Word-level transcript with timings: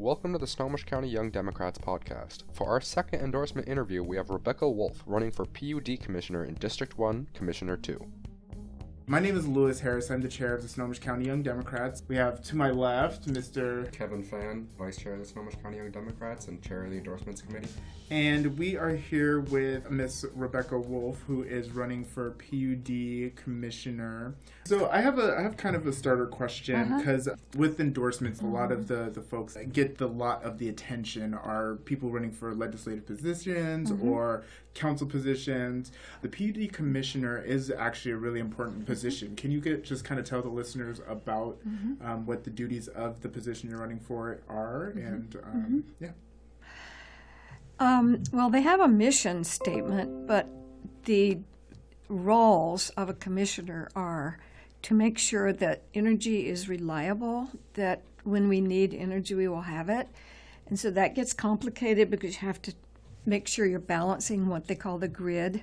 Welcome 0.00 0.32
to 0.32 0.38
the 0.38 0.46
Snohomish 0.46 0.84
County 0.84 1.08
Young 1.08 1.28
Democrats 1.32 1.76
podcast. 1.76 2.44
For 2.52 2.68
our 2.68 2.80
second 2.80 3.20
endorsement 3.20 3.66
interview, 3.66 4.04
we 4.04 4.16
have 4.16 4.30
Rebecca 4.30 4.70
Wolf 4.70 5.02
running 5.06 5.32
for 5.32 5.44
PUD 5.44 5.98
Commissioner 6.00 6.44
in 6.44 6.54
District 6.54 6.96
1, 6.96 7.26
Commissioner 7.34 7.76
2. 7.76 8.00
My 9.10 9.20
name 9.20 9.38
is 9.38 9.48
Lewis 9.48 9.80
Harris. 9.80 10.10
I'm 10.10 10.20
the 10.20 10.28
chair 10.28 10.54
of 10.54 10.60
the 10.60 10.68
Snohomish 10.68 10.98
County 10.98 11.24
Young 11.24 11.42
Democrats. 11.42 12.02
We 12.08 12.16
have 12.16 12.42
to 12.42 12.56
my 12.56 12.70
left 12.70 13.26
Mr. 13.26 13.90
Kevin 13.90 14.22
Fan, 14.22 14.68
Vice 14.78 14.98
Chair 14.98 15.14
of 15.14 15.20
the 15.20 15.24
Snohomish 15.24 15.54
County 15.62 15.78
Young 15.78 15.90
Democrats 15.90 16.48
and 16.48 16.60
Chair 16.60 16.84
of 16.84 16.90
the 16.90 16.98
Endorsements 16.98 17.40
Committee. 17.40 17.70
And 18.10 18.58
we 18.58 18.76
are 18.76 18.90
here 18.90 19.40
with 19.40 19.90
Miss 19.90 20.26
Rebecca 20.34 20.78
Wolf, 20.78 21.22
who 21.26 21.42
is 21.42 21.70
running 21.70 22.04
for 22.04 22.32
PUD 22.32 23.34
Commissioner. 23.34 24.34
So 24.66 24.90
I 24.90 25.00
have 25.00 25.18
a 25.18 25.36
I 25.38 25.42
have 25.42 25.56
kind 25.56 25.74
of 25.74 25.86
a 25.86 25.92
starter 25.92 26.26
question 26.26 26.76
uh-huh. 26.76 26.98
because 26.98 27.30
with 27.56 27.80
endorsements, 27.80 28.42
a 28.42 28.44
uh-huh. 28.44 28.52
lot 28.52 28.72
of 28.72 28.88
the 28.88 29.10
the 29.10 29.22
folks 29.22 29.54
that 29.54 29.72
get 29.72 29.96
the 29.96 30.06
lot 30.06 30.42
of 30.42 30.58
the 30.58 30.68
attention 30.68 31.32
are 31.32 31.76
people 31.86 32.10
running 32.10 32.30
for 32.32 32.54
legislative 32.54 33.06
positions 33.06 33.90
mm-hmm. 33.90 34.06
or 34.06 34.44
council 34.74 35.06
positions. 35.06 35.92
The 36.20 36.28
PUD 36.28 36.72
Commissioner 36.72 37.42
is 37.42 37.70
actually 37.70 38.12
a 38.12 38.16
really 38.16 38.40
important 38.40 38.84
position. 38.84 38.97
Can 39.36 39.50
you 39.50 39.60
get 39.60 39.84
just 39.84 40.04
kind 40.04 40.18
of 40.20 40.26
tell 40.26 40.42
the 40.42 40.48
listeners 40.48 41.00
about 41.06 41.58
um, 42.02 42.26
what 42.26 42.44
the 42.44 42.50
duties 42.50 42.88
of 42.88 43.20
the 43.20 43.28
position 43.28 43.70
you're 43.70 43.78
running 43.78 44.00
for 44.00 44.40
are 44.48 44.88
and 44.96 45.36
um, 45.44 45.84
yeah. 46.00 46.10
Um, 47.80 48.22
well, 48.32 48.50
they 48.50 48.62
have 48.62 48.80
a 48.80 48.88
mission 48.88 49.44
statement, 49.44 50.26
but 50.26 50.48
the 51.04 51.38
roles 52.08 52.90
of 52.90 53.08
a 53.08 53.14
commissioner 53.14 53.88
are 53.94 54.38
to 54.82 54.94
make 54.94 55.18
sure 55.18 55.52
that 55.52 55.82
energy 55.94 56.48
is 56.48 56.68
reliable, 56.68 57.48
that 57.74 58.02
when 58.24 58.48
we 58.48 58.60
need 58.60 58.94
energy, 58.94 59.34
we 59.34 59.48
will 59.48 59.62
have 59.62 59.88
it. 59.88 60.08
And 60.68 60.78
so 60.78 60.90
that 60.90 61.14
gets 61.14 61.32
complicated 61.32 62.10
because 62.10 62.34
you 62.34 62.46
have 62.46 62.60
to 62.62 62.74
make 63.24 63.46
sure 63.46 63.66
you're 63.66 63.78
balancing 63.78 64.48
what 64.48 64.66
they 64.66 64.74
call 64.74 64.98
the 64.98 65.08
grid. 65.08 65.62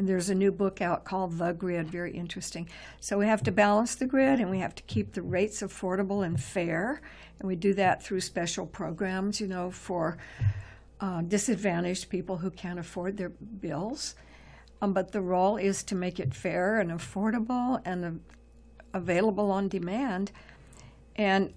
And 0.00 0.08
there's 0.08 0.30
a 0.30 0.34
new 0.34 0.50
book 0.50 0.80
out 0.80 1.04
called 1.04 1.36
The 1.36 1.52
Grid, 1.52 1.90
very 1.90 2.12
interesting. 2.12 2.70
So 3.00 3.18
we 3.18 3.26
have 3.26 3.42
to 3.42 3.52
balance 3.52 3.96
the 3.96 4.06
grid 4.06 4.40
and 4.40 4.48
we 4.48 4.60
have 4.60 4.74
to 4.76 4.82
keep 4.84 5.12
the 5.12 5.20
rates 5.20 5.60
affordable 5.60 6.24
and 6.24 6.42
fair. 6.42 7.02
And 7.38 7.46
we 7.46 7.54
do 7.54 7.74
that 7.74 8.02
through 8.02 8.20
special 8.20 8.64
programs, 8.64 9.42
you 9.42 9.46
know, 9.46 9.70
for 9.70 10.16
uh, 11.00 11.20
disadvantaged 11.20 12.08
people 12.08 12.38
who 12.38 12.50
can't 12.50 12.78
afford 12.78 13.18
their 13.18 13.28
bills. 13.28 14.14
Um, 14.80 14.94
but 14.94 15.12
the 15.12 15.20
role 15.20 15.58
is 15.58 15.82
to 15.82 15.94
make 15.94 16.18
it 16.18 16.32
fair 16.32 16.80
and 16.80 16.90
affordable 16.90 17.82
and 17.84 18.02
uh, 18.02 18.10
available 18.94 19.50
on 19.50 19.68
demand. 19.68 20.32
And 21.16 21.52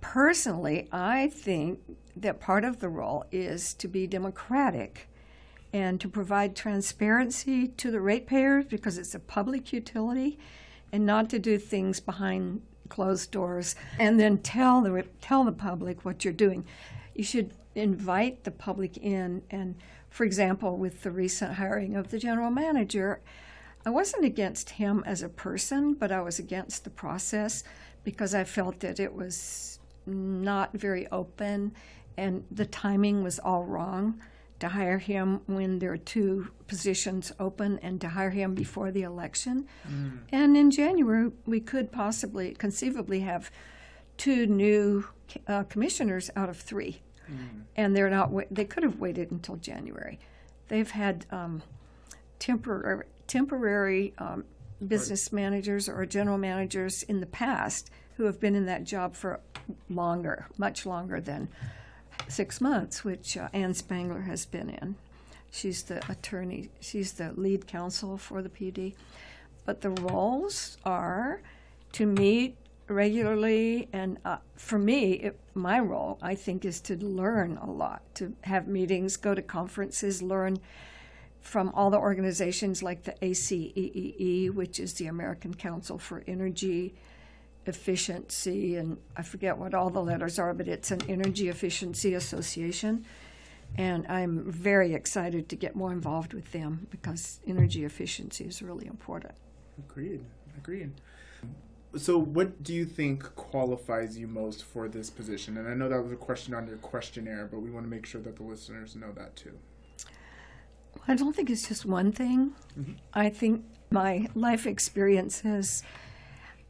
personally, 0.00 0.88
I 0.90 1.28
think 1.28 1.78
that 2.16 2.40
part 2.40 2.64
of 2.64 2.80
the 2.80 2.88
role 2.88 3.26
is 3.30 3.74
to 3.74 3.86
be 3.86 4.08
democratic 4.08 5.06
and 5.72 6.00
to 6.00 6.08
provide 6.08 6.56
transparency 6.56 7.68
to 7.68 7.90
the 7.90 8.00
ratepayers 8.00 8.64
because 8.66 8.98
it's 8.98 9.14
a 9.14 9.20
public 9.20 9.72
utility 9.72 10.38
and 10.92 11.06
not 11.06 11.30
to 11.30 11.38
do 11.38 11.58
things 11.58 12.00
behind 12.00 12.62
closed 12.88 13.30
doors 13.30 13.76
and 13.98 14.18
then 14.18 14.38
tell 14.38 14.80
the 14.80 15.04
tell 15.20 15.44
the 15.44 15.52
public 15.52 16.04
what 16.04 16.24
you're 16.24 16.32
doing. 16.32 16.64
You 17.14 17.22
should 17.22 17.54
invite 17.74 18.42
the 18.42 18.50
public 18.50 18.96
in 18.96 19.42
and 19.50 19.76
for 20.08 20.24
example 20.24 20.76
with 20.76 21.02
the 21.02 21.10
recent 21.12 21.54
hiring 21.54 21.94
of 21.94 22.10
the 22.10 22.18
general 22.18 22.50
manager 22.50 23.20
I 23.84 23.90
wasn't 23.90 24.24
against 24.24 24.70
him 24.70 25.02
as 25.06 25.22
a 25.22 25.28
person, 25.28 25.94
but 25.94 26.12
I 26.12 26.20
was 26.20 26.38
against 26.38 26.84
the 26.84 26.90
process 26.90 27.64
because 28.04 28.34
I 28.34 28.44
felt 28.44 28.80
that 28.80 29.00
it 29.00 29.14
was 29.14 29.78
not 30.06 30.72
very 30.74 31.06
open 31.08 31.72
and 32.16 32.44
the 32.50 32.66
timing 32.66 33.22
was 33.22 33.38
all 33.38 33.64
wrong 33.64 34.20
to 34.60 34.68
hire 34.68 34.98
him 34.98 35.40
when 35.46 35.78
there 35.78 35.92
are 35.92 35.96
two 35.98 36.48
positions 36.68 37.32
open 37.40 37.78
and 37.82 38.00
to 38.00 38.08
hire 38.10 38.30
him 38.30 38.54
before 38.54 38.90
the 38.92 39.02
election. 39.02 39.66
And 40.30 40.56
in 40.56 40.70
January, 40.70 41.30
we 41.46 41.60
could 41.60 41.90
possibly, 41.90 42.52
conceivably, 42.54 43.20
have 43.20 43.50
two 44.16 44.46
new 44.46 45.06
uh, 45.48 45.64
commissioners 45.64 46.30
out 46.36 46.48
of 46.48 46.56
three. 46.58 47.00
And 47.76 47.96
they're 47.96 48.10
not, 48.10 48.30
wa- 48.30 48.44
they 48.50 48.64
could 48.64 48.82
have 48.82 48.98
waited 48.98 49.30
until 49.30 49.56
January. 49.56 50.18
They've 50.68 50.90
had 50.90 51.26
um, 51.30 51.62
temporary, 52.38 53.04
temporary 53.26 54.12
um, 54.18 54.44
business 54.86 55.32
managers 55.32 55.88
or 55.88 56.04
general 56.06 56.38
managers 56.38 57.02
in 57.04 57.20
the 57.20 57.26
past 57.26 57.90
who 58.16 58.24
have 58.24 58.40
been 58.40 58.54
in 58.54 58.66
that 58.66 58.84
job 58.84 59.14
for 59.14 59.40
longer, 59.88 60.46
much 60.58 60.84
longer 60.84 61.20
than 61.20 61.48
six 62.30 62.60
months, 62.60 63.04
which 63.04 63.36
uh, 63.36 63.48
Ann 63.52 63.74
Spangler 63.74 64.22
has 64.22 64.46
been 64.46 64.70
in. 64.70 64.96
She's 65.50 65.82
the 65.82 65.98
attorney, 66.10 66.70
she's 66.80 67.12
the 67.12 67.32
lead 67.32 67.66
counsel 67.66 68.16
for 68.16 68.40
the 68.42 68.48
PD. 68.48 68.94
But 69.64 69.80
the 69.80 69.90
roles 69.90 70.78
are 70.84 71.42
to 71.92 72.06
meet 72.06 72.56
regularly, 72.88 73.88
and 73.92 74.18
uh, 74.24 74.38
for 74.56 74.78
me, 74.78 75.12
it, 75.14 75.38
my 75.54 75.78
role, 75.78 76.18
I 76.22 76.34
think, 76.34 76.64
is 76.64 76.80
to 76.82 76.96
learn 76.96 77.56
a 77.56 77.70
lot, 77.70 78.02
to 78.16 78.34
have 78.42 78.66
meetings, 78.68 79.16
go 79.16 79.34
to 79.34 79.42
conferences, 79.42 80.22
learn 80.22 80.58
from 81.40 81.70
all 81.70 81.90
the 81.90 81.98
organizations 81.98 82.82
like 82.82 83.04
the 83.04 83.14
ACEEE, 83.22 84.50
which 84.50 84.78
is 84.78 84.94
the 84.94 85.06
American 85.06 85.54
Council 85.54 85.98
for 85.98 86.22
Energy 86.26 86.94
Efficiency, 87.66 88.76
and 88.76 88.96
I 89.16 89.22
forget 89.22 89.56
what 89.56 89.74
all 89.74 89.90
the 89.90 90.02
letters 90.02 90.38
are, 90.38 90.54
but 90.54 90.66
it's 90.66 90.90
an 90.90 91.00
energy 91.08 91.48
efficiency 91.48 92.14
association. 92.14 93.04
And 93.76 94.06
I'm 94.08 94.50
very 94.50 94.94
excited 94.94 95.48
to 95.50 95.56
get 95.56 95.76
more 95.76 95.92
involved 95.92 96.32
with 96.34 96.50
them 96.52 96.86
because 96.90 97.40
energy 97.46 97.84
efficiency 97.84 98.44
is 98.44 98.62
really 98.62 98.86
important. 98.86 99.34
Agreed. 99.78 100.24
Agreed. 100.56 100.92
So, 101.96 102.18
what 102.18 102.62
do 102.62 102.72
you 102.72 102.84
think 102.84 103.22
qualifies 103.34 104.16
you 104.16 104.28
most 104.28 104.64
for 104.64 104.88
this 104.88 105.10
position? 105.10 105.56
And 105.56 105.68
I 105.68 105.74
know 105.74 105.88
that 105.88 106.00
was 106.02 106.12
a 106.12 106.16
question 106.16 106.54
on 106.54 106.66
your 106.66 106.76
questionnaire, 106.76 107.48
but 107.50 107.60
we 107.60 107.70
want 107.70 107.84
to 107.84 107.90
make 107.90 108.06
sure 108.06 108.20
that 108.20 108.36
the 108.36 108.42
listeners 108.44 108.94
know 108.94 109.12
that 109.12 109.34
too. 109.34 109.58
I 111.08 111.16
don't 111.16 111.34
think 111.34 111.50
it's 111.50 111.66
just 111.66 111.84
one 111.84 112.12
thing. 112.12 112.52
Mm-hmm. 112.78 112.92
I 113.12 113.28
think 113.28 113.64
my 113.90 114.28
life 114.34 114.66
experiences 114.66 115.82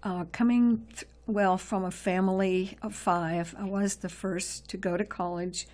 uh, 0.02 0.24
coming, 0.32 0.86
th- 0.94 1.06
well, 1.26 1.58
from 1.58 1.84
a 1.84 1.90
family 1.90 2.76
of 2.82 2.94
five, 2.94 3.54
I 3.58 3.64
was 3.64 3.96
the 3.96 4.08
first 4.08 4.68
to 4.70 4.76
go 4.76 4.96
to 4.96 5.04
college. 5.04 5.66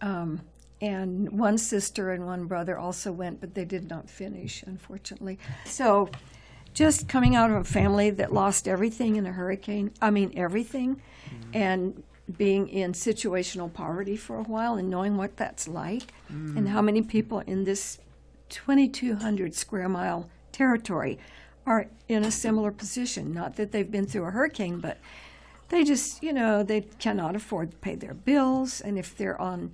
Um, 0.00 0.42
and 0.80 1.30
one 1.30 1.58
sister 1.58 2.12
and 2.12 2.24
one 2.24 2.46
brother 2.46 2.78
also 2.78 3.10
went, 3.10 3.40
but 3.40 3.54
they 3.54 3.64
did 3.64 3.88
not 3.88 4.08
finish, 4.08 4.62
unfortunately. 4.62 5.38
So, 5.64 6.10
just 6.74 7.08
coming 7.08 7.34
out 7.34 7.50
of 7.50 7.56
a 7.56 7.64
family 7.64 8.10
that 8.10 8.32
lost 8.32 8.68
everything 8.68 9.16
in 9.16 9.26
a 9.26 9.32
hurricane, 9.32 9.90
I 10.00 10.10
mean, 10.10 10.32
everything, 10.36 11.02
and 11.52 12.00
being 12.36 12.68
in 12.68 12.92
situational 12.92 13.72
poverty 13.72 14.16
for 14.16 14.36
a 14.38 14.42
while 14.44 14.74
and 14.76 14.88
knowing 14.88 15.16
what 15.16 15.36
that's 15.36 15.66
like, 15.66 16.12
and 16.56 16.68
how 16.68 16.82
many 16.82 17.02
people 17.02 17.40
in 17.40 17.64
this 17.64 17.98
2,200 18.50 19.54
square 19.54 19.88
mile 19.88 20.28
territory 20.52 21.18
are 21.68 21.86
in 22.08 22.24
a 22.24 22.30
similar 22.30 22.72
position. 22.72 23.32
Not 23.32 23.56
that 23.56 23.72
they've 23.72 23.90
been 23.90 24.06
through 24.06 24.26
a 24.26 24.30
hurricane, 24.30 24.80
but 24.80 24.96
they 25.68 25.84
just, 25.84 26.22
you 26.22 26.32
know, 26.32 26.62
they 26.62 26.80
cannot 26.98 27.36
afford 27.36 27.72
to 27.72 27.76
pay 27.76 27.94
their 27.94 28.14
bills, 28.14 28.80
and 28.80 28.98
if 28.98 29.16
they're 29.16 29.40
on 29.40 29.72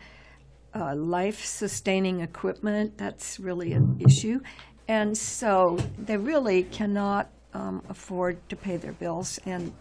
uh, 0.74 0.94
life 0.96 1.44
sustaining 1.44 2.20
equipment, 2.20 2.98
that's 2.98 3.38
really 3.38 3.72
an 3.72 4.00
issue. 4.00 4.40
And 4.88 5.16
so 5.16 5.78
they 5.96 6.16
really 6.16 6.64
cannot 6.64 7.30
um, 7.54 7.82
afford 7.88 8.36
to 8.48 8.56
pay 8.56 8.76
their 8.76 8.92
bills, 8.92 9.38
and 9.46 9.72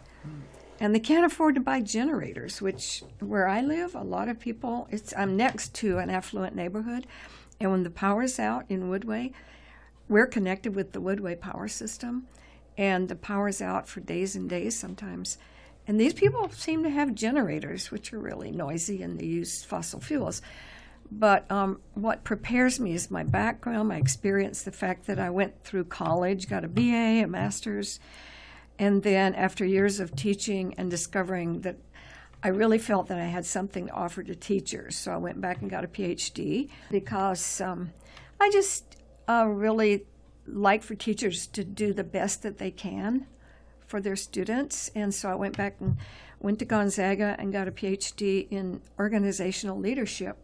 and 0.80 0.94
they 0.94 1.00
can't 1.00 1.26
afford 1.26 1.56
to 1.56 1.62
buy 1.62 1.82
generators. 1.82 2.62
Which 2.62 3.04
where 3.20 3.48
I 3.48 3.62
live, 3.62 3.96
a 3.96 4.04
lot 4.04 4.30
of 4.30 4.40
people. 4.40 4.88
It's 4.92 5.14
I'm 5.18 5.36
next 5.36 5.74
to 5.82 5.98
an 5.98 6.10
affluent 6.10 6.56
neighborhood, 6.56 7.08
and 7.60 7.72
when 7.72 7.84
the 7.84 7.90
power's 7.90 8.40
out 8.40 8.66
in 8.70 8.90
Woodway, 8.92 9.34
we're 10.14 10.28
connected 10.28 10.76
with 10.76 10.92
the 10.92 11.02
Woodway 11.02 11.40
power 11.40 11.68
system, 11.68 12.28
and 12.78 13.10
the 13.10 13.16
power's 13.16 13.64
out 13.64 13.88
for 13.88 14.00
days 14.00 14.36
and 14.36 14.48
days 14.48 14.78
sometimes. 14.78 15.40
And 15.88 16.00
these 16.00 16.14
people 16.14 16.50
seem 16.50 16.84
to 16.84 16.90
have 16.92 17.16
generators, 17.16 17.90
which 17.90 18.14
are 18.14 18.20
really 18.20 18.52
noisy 18.52 19.02
and 19.02 19.20
they 19.20 19.26
use 19.26 19.64
fossil 19.64 20.00
fuels. 20.00 20.44
But 21.12 21.50
um, 21.52 21.82
what 21.96 22.24
prepares 22.24 22.80
me 22.80 22.94
is 22.94 23.10
my 23.10 23.24
background, 23.24 23.90
my 23.90 23.98
experience, 23.98 24.62
the 24.62 24.72
fact 24.72 25.08
that 25.08 25.18
I 25.18 25.32
went 25.32 25.64
through 25.64 25.86
college, 25.86 26.48
got 26.48 26.64
a 26.64 26.68
BA, 26.68 27.24
a 27.24 27.26
master's, 27.26 28.00
and 28.78 29.02
then 29.02 29.34
after 29.34 29.66
years 29.66 30.00
of 30.00 30.16
teaching 30.16 30.76
and 30.78 30.92
discovering 30.92 31.62
that 31.62 31.78
I 32.44 32.50
really 32.50 32.78
felt 32.78 33.08
that 33.08 33.18
I 33.18 33.26
had 33.26 33.48
something 33.48 33.88
to 33.88 33.94
offer 33.94 34.22
to 34.22 34.36
teachers. 34.36 34.96
So 34.96 35.12
I 35.12 35.18
went 35.18 35.42
back 35.42 35.62
and 35.62 35.72
got 35.72 35.84
a 35.84 35.88
PhD 35.88 36.70
because 36.92 37.62
um, 37.62 37.92
I 38.40 38.52
just 38.52 38.98
uh, 39.28 39.46
really 39.48 40.06
like 40.46 40.84
for 40.84 40.96
teachers 40.96 41.48
to 41.48 41.64
do 41.64 41.94
the 41.94 42.04
best 42.04 42.44
that 42.44 42.58
they 42.58 42.72
can 42.72 43.28
for 43.88 44.02
their 44.02 44.16
students. 44.16 44.90
And 44.96 45.14
so 45.14 45.30
I 45.30 45.36
went 45.36 45.58
back 45.58 45.76
and 45.80 45.98
went 46.40 46.60
to 46.60 46.66
Gonzaga 46.66 47.36
and 47.40 47.54
got 47.54 47.68
a 47.68 47.72
PhD 47.72 48.48
in 48.50 48.82
organizational 49.00 49.80
leadership 49.80 50.38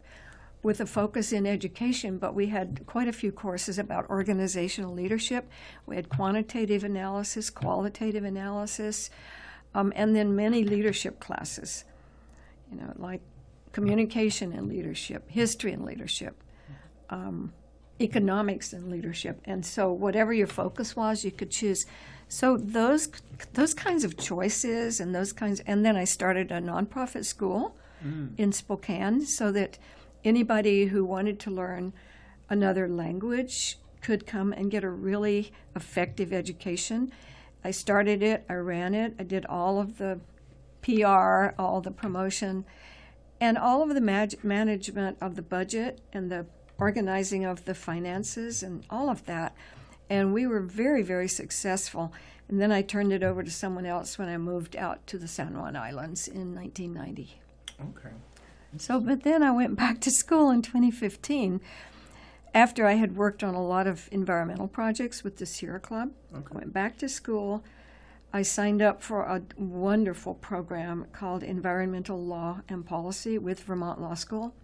with 0.62 0.80
a 0.80 0.86
focus 0.86 1.32
in 1.32 1.46
education, 1.46 2.18
but 2.18 2.34
we 2.34 2.46
had 2.46 2.84
quite 2.86 3.08
a 3.08 3.12
few 3.12 3.32
courses 3.32 3.78
about 3.78 4.08
organizational 4.10 4.92
leadership. 4.92 5.48
We 5.86 5.96
had 5.96 6.08
quantitative 6.08 6.84
analysis, 6.84 7.48
qualitative 7.48 8.24
analysis, 8.24 9.10
um, 9.74 9.92
and 9.96 10.14
then 10.14 10.36
many 10.36 10.64
leadership 10.64 11.18
classes, 11.18 11.84
you 12.70 12.78
know, 12.78 12.92
like 12.96 13.22
communication 13.72 14.52
and 14.52 14.68
leadership, 14.68 15.30
history 15.30 15.72
and 15.72 15.84
leadership, 15.84 16.42
um, 17.08 17.52
economics 18.00 18.72
and 18.72 18.90
leadership. 18.90 19.40
And 19.44 19.64
so, 19.64 19.92
whatever 19.92 20.32
your 20.32 20.46
focus 20.46 20.96
was, 20.96 21.24
you 21.24 21.30
could 21.30 21.50
choose. 21.50 21.86
So 22.28 22.56
those 22.56 23.08
those 23.54 23.74
kinds 23.74 24.04
of 24.04 24.16
choices 24.16 25.00
and 25.00 25.14
those 25.14 25.32
kinds, 25.32 25.60
and 25.60 25.84
then 25.84 25.96
I 25.96 26.04
started 26.04 26.50
a 26.52 26.60
nonprofit 26.60 27.24
school 27.24 27.76
mm. 28.04 28.30
in 28.38 28.52
Spokane, 28.52 29.26
so 29.26 29.50
that 29.52 29.78
anybody 30.24 30.86
who 30.86 31.04
wanted 31.04 31.40
to 31.40 31.50
learn 31.50 31.92
another 32.48 32.88
language 32.88 33.78
could 34.00 34.26
come 34.26 34.52
and 34.52 34.70
get 34.70 34.84
a 34.84 34.90
really 34.90 35.52
effective 35.76 36.32
education. 36.32 37.12
I 37.62 37.70
started 37.70 38.22
it, 38.22 38.44
I 38.48 38.54
ran 38.54 38.94
it, 38.94 39.14
I 39.18 39.24
did 39.24 39.44
all 39.46 39.78
of 39.78 39.98
the 39.98 40.20
PR, 40.82 41.54
all 41.60 41.80
the 41.80 41.90
promotion, 41.90 42.64
and 43.40 43.58
all 43.58 43.82
of 43.82 43.94
the 43.94 44.00
mag- 44.00 44.42
management 44.42 45.18
of 45.20 45.36
the 45.36 45.42
budget 45.42 46.00
and 46.12 46.30
the 46.30 46.46
organizing 46.80 47.44
of 47.44 47.64
the 47.64 47.74
finances 47.74 48.62
and 48.62 48.84
all 48.90 49.10
of 49.10 49.26
that. 49.26 49.54
And 50.08 50.32
we 50.32 50.46
were 50.46 50.60
very, 50.60 51.02
very 51.02 51.28
successful. 51.28 52.12
And 52.48 52.60
then 52.60 52.72
I 52.72 52.82
turned 52.82 53.12
it 53.12 53.22
over 53.22 53.42
to 53.42 53.50
someone 53.50 53.86
else 53.86 54.18
when 54.18 54.28
I 54.28 54.36
moved 54.36 54.74
out 54.74 55.06
to 55.08 55.18
the 55.18 55.28
San 55.28 55.56
Juan 55.56 55.76
Islands 55.76 56.26
in 56.26 56.54
1990. 56.54 57.40
Okay. 57.80 58.14
So, 58.76 59.00
but 59.00 59.22
then 59.22 59.42
I 59.42 59.50
went 59.52 59.76
back 59.76 60.00
to 60.00 60.10
school 60.10 60.50
in 60.50 60.62
2015 60.62 61.60
after 62.52 62.86
I 62.86 62.94
had 62.94 63.16
worked 63.16 63.44
on 63.44 63.54
a 63.54 63.64
lot 63.64 63.86
of 63.86 64.08
environmental 64.10 64.68
projects 64.68 65.22
with 65.22 65.36
the 65.36 65.46
Sierra 65.46 65.80
Club. 65.80 66.10
Okay. 66.34 66.48
I 66.52 66.58
went 66.58 66.72
back 66.72 66.98
to 66.98 67.08
school. 67.08 67.62
I 68.32 68.42
signed 68.42 68.80
up 68.80 69.02
for 69.02 69.22
a 69.22 69.42
wonderful 69.56 70.34
program 70.34 71.06
called 71.12 71.42
Environmental 71.42 72.24
Law 72.24 72.60
and 72.68 72.86
Policy 72.86 73.38
with 73.38 73.60
Vermont 73.60 74.00
Law 74.00 74.14
School. 74.14 74.54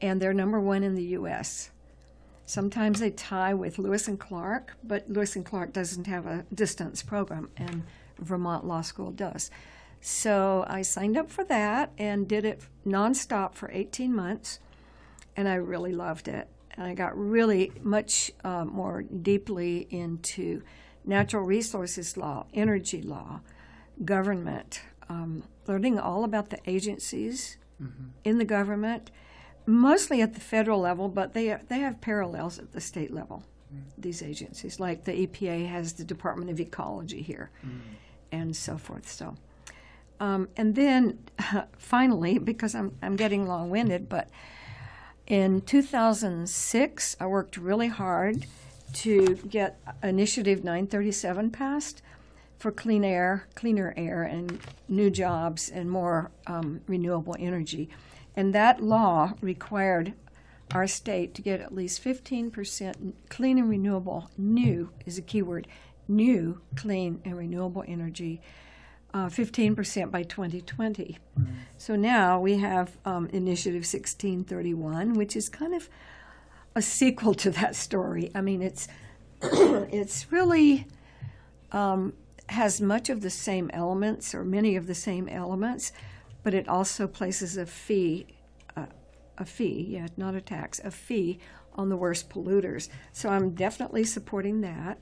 And 0.00 0.20
they're 0.20 0.34
number 0.34 0.60
one 0.60 0.82
in 0.82 0.94
the 0.94 1.04
U.S. 1.04 1.70
Sometimes 2.44 3.00
they 3.00 3.10
tie 3.10 3.54
with 3.54 3.78
Lewis 3.78 4.08
and 4.08 4.18
Clark, 4.18 4.76
but 4.84 5.08
Lewis 5.10 5.36
and 5.36 5.44
Clark 5.44 5.72
doesn't 5.72 6.06
have 6.06 6.26
a 6.26 6.44
distance 6.54 7.02
program, 7.02 7.50
and 7.56 7.82
Vermont 8.18 8.64
Law 8.64 8.82
School 8.82 9.10
does. 9.10 9.50
So 10.00 10.64
I 10.68 10.82
signed 10.82 11.16
up 11.16 11.30
for 11.30 11.44
that 11.44 11.90
and 11.98 12.28
did 12.28 12.44
it 12.44 12.60
nonstop 12.86 13.54
for 13.54 13.70
18 13.72 14.14
months, 14.14 14.60
and 15.36 15.48
I 15.48 15.54
really 15.54 15.92
loved 15.92 16.28
it. 16.28 16.48
And 16.76 16.86
I 16.86 16.94
got 16.94 17.18
really 17.18 17.72
much 17.82 18.30
uh, 18.44 18.64
more 18.64 19.02
deeply 19.02 19.88
into 19.90 20.62
natural 21.04 21.42
resources 21.42 22.16
law, 22.16 22.46
energy 22.52 23.02
law, 23.02 23.40
government, 24.04 24.82
um, 25.08 25.42
learning 25.66 25.98
all 25.98 26.24
about 26.24 26.50
the 26.50 26.58
agencies 26.66 27.56
mm-hmm. 27.82 28.08
in 28.24 28.38
the 28.38 28.44
government, 28.44 29.10
mostly 29.66 30.22
at 30.22 30.34
the 30.34 30.40
federal 30.40 30.80
level, 30.80 31.08
but 31.08 31.32
they 31.34 31.56
they 31.68 31.78
have 31.78 32.00
parallels 32.00 32.58
at 32.58 32.72
the 32.72 32.80
state 32.80 33.12
level. 33.12 33.44
Mm-hmm. 33.74 34.00
These 34.00 34.22
agencies, 34.22 34.80
like 34.80 35.04
the 35.04 35.26
EPA 35.26 35.68
has 35.68 35.94
the 35.94 36.04
Department 36.04 36.50
of 36.50 36.60
Ecology 36.60 37.22
here, 37.22 37.50
mm-hmm. 37.64 37.78
and 38.32 38.56
so 38.56 38.76
forth. 38.76 39.10
So. 39.10 39.36
Um, 40.18 40.48
and 40.56 40.74
then 40.74 41.18
finally, 41.76 42.38
because 42.38 42.74
I'm, 42.74 42.96
I'm 43.02 43.16
getting 43.16 43.46
long 43.46 43.68
winded, 43.68 44.08
but 44.08 44.30
in 45.26 45.60
2006, 45.60 47.16
I 47.20 47.26
worked 47.26 47.56
really 47.58 47.88
hard 47.88 48.46
to 48.94 49.34
get 49.48 49.78
Initiative 50.02 50.64
937 50.64 51.50
passed 51.50 52.00
for 52.58 52.70
clean 52.70 53.04
air, 53.04 53.46
cleaner 53.54 53.92
air, 53.96 54.22
and 54.22 54.58
new 54.88 55.10
jobs 55.10 55.68
and 55.68 55.90
more 55.90 56.30
um, 56.46 56.80
renewable 56.86 57.36
energy. 57.38 57.90
And 58.36 58.54
that 58.54 58.82
law 58.82 59.32
required 59.40 60.12
our 60.72 60.86
state 60.86 61.34
to 61.34 61.42
get 61.42 61.60
at 61.60 61.74
least 61.74 62.04
15% 62.04 63.12
clean 63.28 63.58
and 63.58 63.68
renewable, 63.68 64.30
new 64.36 64.90
is 65.06 65.16
a 65.16 65.22
key 65.22 65.42
word, 65.42 65.66
new 66.06 66.60
clean 66.76 67.20
and 67.24 67.36
renewable 67.36 67.84
energy 67.88 68.40
uh, 69.16 69.28
15% 69.28 70.10
by 70.10 70.22
2020. 70.22 71.18
Mm-hmm. 71.40 71.52
So 71.78 71.96
now 71.96 72.38
we 72.38 72.58
have 72.58 72.98
um, 73.06 73.28
Initiative 73.32 73.80
1631, 73.80 75.14
which 75.14 75.34
is 75.34 75.48
kind 75.48 75.74
of 75.74 75.88
a 76.74 76.82
sequel 76.82 77.32
to 77.34 77.50
that 77.52 77.74
story. 77.74 78.30
I 78.34 78.42
mean, 78.42 78.60
it's 78.60 78.88
it's 79.42 80.30
really 80.30 80.86
um, 81.72 82.12
has 82.50 82.80
much 82.82 83.08
of 83.08 83.22
the 83.22 83.30
same 83.30 83.70
elements 83.72 84.34
or 84.34 84.44
many 84.44 84.76
of 84.76 84.86
the 84.86 84.94
same 84.94 85.28
elements, 85.28 85.92
but 86.46 86.54
it 86.54 86.68
also 86.68 87.08
places 87.08 87.56
a 87.56 87.66
fee, 87.66 88.24
uh, 88.76 88.86
a 89.36 89.44
fee, 89.44 89.84
yeah, 89.88 90.06
not 90.16 90.36
a 90.36 90.40
tax, 90.40 90.80
a 90.84 90.92
fee 90.92 91.40
on 91.74 91.88
the 91.88 91.96
worst 91.96 92.30
polluters. 92.30 92.88
So 93.10 93.30
I'm 93.30 93.50
definitely 93.50 94.04
supporting 94.04 94.60
that 94.60 95.00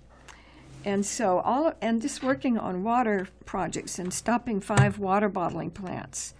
and 0.86 1.04
so 1.04 1.40
all 1.40 1.74
and 1.82 2.00
just 2.00 2.22
working 2.22 2.56
on 2.56 2.82
water 2.82 3.28
projects 3.44 3.98
and 3.98 4.10
stopping 4.10 4.58
five 4.58 4.98
water 4.98 5.28
bottling 5.28 5.70
plants 5.70 6.32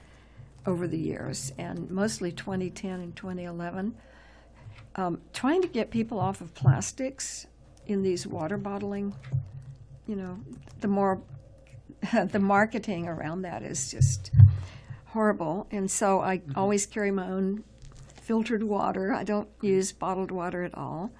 over 0.64 0.88
the 0.88 0.96
years, 0.98 1.52
and 1.58 1.90
mostly 1.90 2.32
2010 2.32 3.00
and 3.00 3.14
2011. 3.14 3.94
Um, 4.96 5.20
trying 5.34 5.60
to 5.60 5.68
get 5.68 5.90
people 5.90 6.18
off 6.18 6.40
of 6.40 6.54
plastics 6.54 7.46
in 7.84 8.02
these 8.02 8.26
water 8.26 8.56
bottling, 8.56 9.14
you 10.06 10.16
know, 10.16 10.38
the 10.80 10.88
more 10.88 11.20
the 12.30 12.38
marketing 12.38 13.06
around 13.06 13.42
that 13.42 13.62
is 13.62 13.90
just 13.90 14.30
horrible. 15.14 15.66
And 15.70 15.90
so 15.90 16.20
I 16.20 16.38
mm-hmm. 16.38 16.58
always 16.58 16.86
carry 16.86 17.10
my 17.10 17.28
own 17.28 17.64
filtered 18.20 18.62
water. 18.62 19.12
I 19.12 19.24
don't 19.24 19.48
use 19.60 19.92
bottled 19.92 20.30
water 20.30 20.62
at 20.64 20.76
all. 20.76 21.10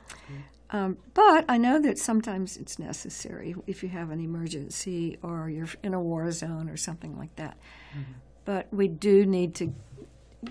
Um, 0.70 0.96
but 1.12 1.44
I 1.49 1.56
know 1.56 1.81
that 1.81 1.99
sometimes 1.99 2.56
it's 2.56 2.81
necessary 2.81 3.55
if 3.69 3.85
you 3.85 3.88
have 3.91 4.11
an 4.11 4.19
emergency 4.19 5.19
or 5.23 5.49
you're 5.49 5.69
in 5.85 5.94
a 5.94 6.00
war 6.00 6.29
zone 6.32 6.69
or 6.69 6.76
something 6.76 7.17
like 7.17 7.37
that. 7.37 7.56
Mm-hmm. 7.93 8.12
But 8.44 8.67
we 8.73 8.88
do 8.88 9.25
need 9.25 9.55
to 9.56 9.73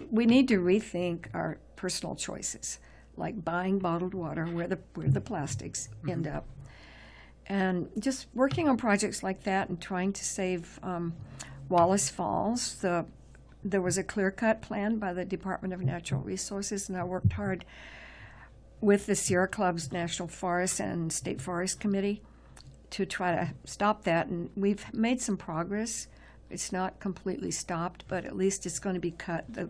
we 0.10 0.26
need 0.26 0.48
to 0.48 0.60
rethink 0.60 1.26
our 1.34 1.58
personal 1.76 2.16
choices, 2.16 2.80
like 3.18 3.44
buying 3.44 3.80
bottled 3.80 4.14
water 4.14 4.46
where 4.46 4.68
the 4.68 4.80
where 4.94 5.10
the 5.10 5.22
plastics 5.22 5.90
mm-hmm. 5.90 6.12
end 6.12 6.28
up, 6.28 6.46
and 7.48 7.90
just 8.00 8.28
working 8.34 8.70
on 8.70 8.78
projects 8.78 9.24
like 9.24 9.44
that 9.44 9.68
and 9.68 9.82
trying 9.82 10.14
to 10.14 10.24
save 10.24 10.80
um, 10.84 11.14
Wallace 11.68 12.10
Falls. 12.10 12.76
The 12.76 13.06
there 13.64 13.82
was 13.82 13.98
a 13.98 14.04
clear 14.04 14.32
cut 14.32 14.62
plan 14.62 14.98
by 14.98 15.14
the 15.14 15.26
Department 15.26 15.74
of 15.74 15.82
Natural 15.82 16.22
Resources, 16.22 16.90
and 16.90 16.98
I 16.98 17.04
worked 17.04 17.34
hard 17.34 17.66
with 18.82 19.06
the 19.06 19.16
Sierra 19.16 19.48
Club's 19.48 19.92
National 19.92 20.28
Forest 20.28 20.80
and 20.80 21.12
State 21.12 21.42
Forest 21.42 21.80
Committee 21.80 22.22
to 22.90 23.06
try 23.06 23.34
to 23.34 23.54
stop 23.64 24.04
that. 24.04 24.28
And 24.28 24.50
we've 24.56 24.94
made 24.94 25.22
some 25.22 25.38
progress. 25.38 26.08
It's 26.50 26.72
not 26.72 27.00
completely 27.00 27.50
stopped, 27.50 28.04
but 28.08 28.26
at 28.26 28.36
least 28.36 28.66
it's 28.66 28.80
going 28.80 28.96
to 28.96 29.00
be 29.00 29.12
cut. 29.12 29.46
The, 29.52 29.70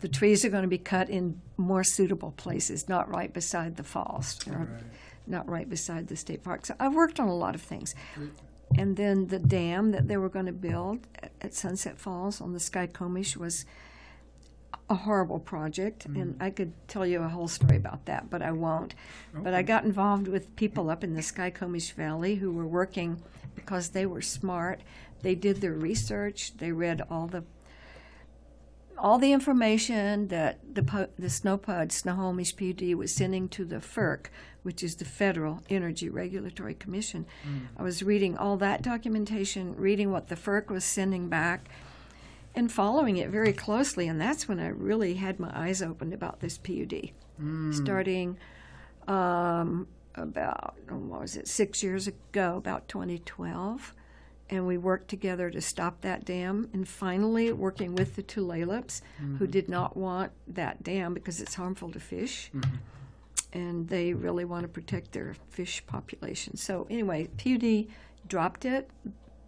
the 0.00 0.08
trees 0.08 0.44
are 0.44 0.48
going 0.48 0.62
to 0.62 0.68
be 0.68 0.78
cut 0.78 1.10
in 1.10 1.40
more 1.58 1.84
suitable 1.84 2.32
places, 2.32 2.88
not 2.88 3.08
right 3.08 3.32
beside 3.32 3.76
the 3.76 3.84
falls, 3.84 4.38
right. 4.46 4.66
not 5.26 5.48
right 5.48 5.68
beside 5.68 6.08
the 6.08 6.16
state 6.16 6.42
park. 6.42 6.66
So 6.66 6.74
I've 6.80 6.94
worked 6.94 7.20
on 7.20 7.28
a 7.28 7.36
lot 7.36 7.54
of 7.54 7.62
things. 7.62 7.94
And 8.76 8.96
then 8.96 9.28
the 9.28 9.38
dam 9.38 9.92
that 9.92 10.08
they 10.08 10.16
were 10.16 10.28
going 10.28 10.46
to 10.46 10.52
build 10.52 11.06
at, 11.46 11.54
Sunset 11.54 11.98
Falls 11.98 12.40
on 12.40 12.52
the 12.52 12.58
Skykomish 12.58 13.36
was 13.36 13.64
a 14.88 14.94
horrible 14.94 15.40
project, 15.40 16.06
and 16.06 16.34
mm-hmm. 16.34 16.42
I 16.42 16.50
could 16.50 16.72
tell 16.86 17.06
you 17.06 17.22
a 17.22 17.28
whole 17.28 17.48
story 17.48 17.76
about 17.76 18.04
that, 18.06 18.30
but 18.30 18.42
I 18.42 18.52
won't. 18.52 18.94
But 19.34 19.54
I 19.54 19.62
got 19.62 19.84
involved 19.84 20.28
with 20.28 20.54
people 20.54 20.90
up 20.90 21.02
in 21.02 21.14
the 21.14 21.22
Skykomish 21.22 21.92
Valley 21.92 22.36
who 22.36 22.52
were 22.52 22.66
working 22.66 23.20
because 23.54 23.88
they 23.88 24.06
were 24.06 24.22
smart. 24.22 24.80
They 25.22 25.34
did 25.34 25.60
their 25.60 25.72
research. 25.72 26.56
They 26.58 26.70
read 26.70 27.02
all 27.10 27.26
the 27.26 27.42
all 28.98 29.18
the 29.18 29.32
information 29.32 30.28
that 30.28 30.58
the 30.74 31.08
the 31.18 31.28
SNOPUD, 31.28 31.92
Snohomish 31.92 32.56
PUD, 32.56 32.94
was 32.94 33.12
sending 33.12 33.48
to 33.50 33.64
the 33.64 33.76
FERC, 33.76 34.26
which 34.62 34.82
is 34.82 34.96
the 34.96 35.04
Federal 35.04 35.62
Energy 35.70 36.08
Regulatory 36.08 36.74
Commission. 36.74 37.26
Mm. 37.46 37.68
I 37.76 37.82
was 37.82 38.02
reading 38.02 38.36
all 38.36 38.56
that 38.58 38.82
documentation, 38.82 39.76
reading 39.76 40.10
what 40.10 40.28
the 40.28 40.34
FERC 40.34 40.68
was 40.68 40.84
sending 40.84 41.28
back 41.28 41.68
and 42.54 42.72
following 42.72 43.18
it 43.18 43.28
very 43.28 43.52
closely. 43.52 44.08
And 44.08 44.20
that's 44.20 44.48
when 44.48 44.58
I 44.58 44.68
really 44.68 45.14
had 45.14 45.38
my 45.38 45.50
eyes 45.54 45.82
opened 45.82 46.14
about 46.14 46.40
this 46.40 46.58
PUD. 46.58 47.10
Mm. 47.40 47.74
Starting 47.74 48.38
um, 49.06 49.86
about, 50.14 50.74
what 50.88 51.20
was 51.20 51.36
it, 51.36 51.46
six 51.46 51.82
years 51.82 52.08
ago, 52.08 52.56
about 52.56 52.88
2012. 52.88 53.94
And 54.48 54.66
we 54.66 54.78
worked 54.78 55.08
together 55.08 55.50
to 55.50 55.60
stop 55.60 56.02
that 56.02 56.24
dam. 56.24 56.68
And 56.72 56.86
finally, 56.86 57.52
working 57.52 57.94
with 57.94 58.14
the 58.14 58.22
Tulalips, 58.22 59.02
who 59.18 59.24
mm-hmm. 59.24 59.44
did 59.46 59.68
not 59.68 59.96
want 59.96 60.32
that 60.46 60.82
dam 60.82 61.14
because 61.14 61.40
it's 61.40 61.54
harmful 61.54 61.90
to 61.90 61.98
fish, 61.98 62.50
mm-hmm. 62.54 62.76
and 63.52 63.88
they 63.88 64.12
really 64.12 64.44
want 64.44 64.62
to 64.62 64.68
protect 64.68 65.12
their 65.12 65.34
fish 65.48 65.84
population. 65.86 66.56
So 66.56 66.86
anyway, 66.88 67.28
PUD 67.38 67.86
dropped 68.28 68.64
it, 68.64 68.88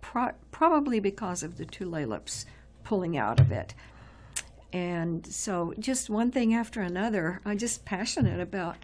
pro- 0.00 0.34
probably 0.50 0.98
because 0.98 1.42
of 1.42 1.58
the 1.58 1.64
Tulalips 1.64 2.44
pulling 2.82 3.16
out 3.16 3.38
of 3.38 3.52
it. 3.52 3.74
And 4.72 5.26
so, 5.26 5.72
just 5.78 6.10
one 6.10 6.30
thing 6.30 6.54
after 6.54 6.82
another, 6.82 7.40
I'm 7.44 7.56
just 7.56 7.84
passionate 7.84 8.40
about 8.40 8.76